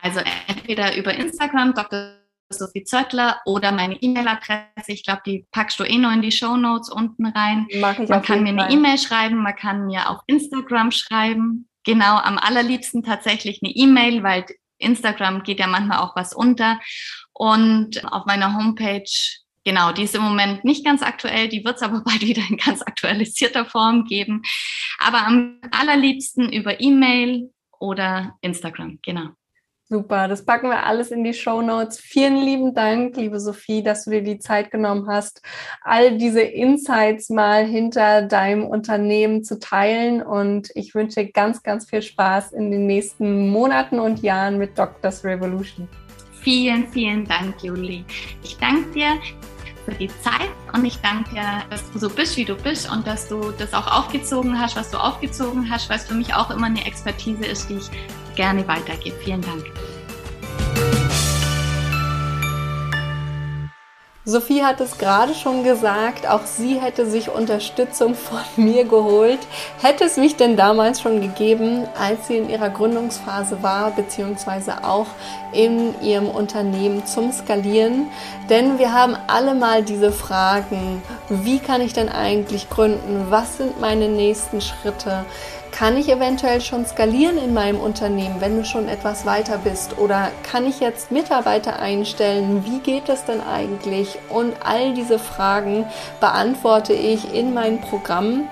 [0.00, 2.14] Also entweder über Instagram, Dr.
[2.52, 4.92] Sophie Zöttler oder meine E-Mail-Adresse.
[4.92, 7.66] Ich glaube, die packst du eh noch in die Show Notes unten rein.
[7.80, 11.68] man kann mir eine E-Mail schreiben, man kann mir auf Instagram schreiben.
[11.84, 14.44] Genau, am allerliebsten tatsächlich eine E-Mail, weil
[14.80, 16.80] Instagram geht ja manchmal auch was unter.
[17.32, 19.10] Und auf meiner Homepage,
[19.64, 22.56] genau, die ist im Moment nicht ganz aktuell, die wird es aber bald wieder in
[22.56, 24.42] ganz aktualisierter Form geben.
[24.98, 29.30] Aber am allerliebsten über E-Mail oder Instagram, genau.
[29.92, 31.98] Super, das packen wir alles in die Show Notes.
[31.98, 35.42] Vielen lieben Dank, liebe Sophie, dass du dir die Zeit genommen hast,
[35.82, 40.22] all diese Insights mal hinter deinem Unternehmen zu teilen.
[40.22, 45.24] Und ich wünsche ganz, ganz viel Spaß in den nächsten Monaten und Jahren mit Doctors
[45.24, 45.88] Revolution.
[46.40, 48.04] Vielen, vielen Dank, Juli.
[48.44, 49.18] Ich danke dir
[49.90, 53.06] für die Zeit und ich danke dir, dass du so bist, wie du bist und
[53.06, 56.50] dass du das auch aufgezogen hast, was du aufgezogen hast, weil es für mich auch
[56.50, 57.90] immer eine Expertise ist, die ich
[58.36, 59.16] gerne weitergebe.
[59.16, 59.64] Vielen Dank.
[64.26, 69.38] Sophie hat es gerade schon gesagt, auch sie hätte sich Unterstützung von mir geholt.
[69.80, 75.06] Hätte es mich denn damals schon gegeben, als sie in ihrer Gründungsphase war, beziehungsweise auch
[75.52, 78.08] in ihrem Unternehmen zum Skalieren?
[78.50, 83.28] Denn wir haben alle mal diese Fragen, wie kann ich denn eigentlich gründen?
[83.30, 85.24] Was sind meine nächsten Schritte?
[85.72, 89.98] Kann ich eventuell schon skalieren in meinem Unternehmen, wenn du schon etwas weiter bist?
[89.98, 92.64] Oder kann ich jetzt Mitarbeiter einstellen?
[92.66, 94.18] Wie geht das denn eigentlich?
[94.28, 95.86] Und all diese Fragen
[96.20, 98.48] beantworte ich in meinem Programm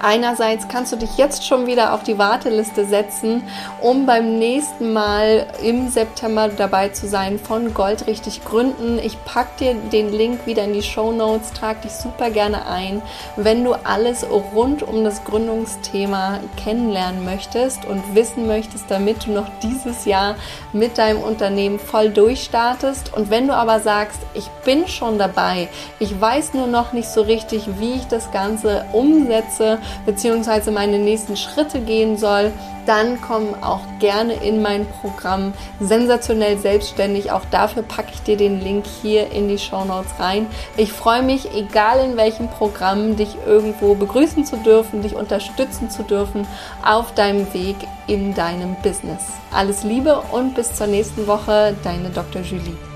[0.00, 3.42] Einerseits kannst du dich jetzt schon wieder auf die Warteliste setzen,
[3.80, 8.98] um beim nächsten Mal im September dabei zu sein von Gold richtig gründen.
[8.98, 13.02] Ich packe dir den Link wieder in die Show Notes, trag dich super gerne ein,
[13.36, 19.46] wenn du alles rund um das Gründungsthema kennenlernen möchtest und wissen möchtest, damit du noch
[19.62, 20.36] dieses Jahr
[20.72, 23.12] mit deinem Unternehmen voll durchstartest.
[23.14, 25.68] Und wenn du aber sagst, ich bin schon dabei,
[25.98, 31.36] ich weiß nur noch nicht so richtig, wie ich das Ganze umsetze, beziehungsweise meine nächsten
[31.36, 32.52] Schritte gehen soll,
[32.86, 37.30] dann komm auch gerne in mein Programm Sensationell Selbstständig.
[37.30, 40.46] Auch dafür packe ich dir den Link hier in die Show Notes rein.
[40.78, 46.02] Ich freue mich, egal in welchem Programm, dich irgendwo begrüßen zu dürfen, dich unterstützen zu
[46.02, 46.46] dürfen
[46.82, 47.76] auf deinem Weg
[48.06, 49.22] in deinem Business.
[49.52, 52.40] Alles Liebe und bis zur nächsten Woche, deine Dr.
[52.40, 52.87] Julie.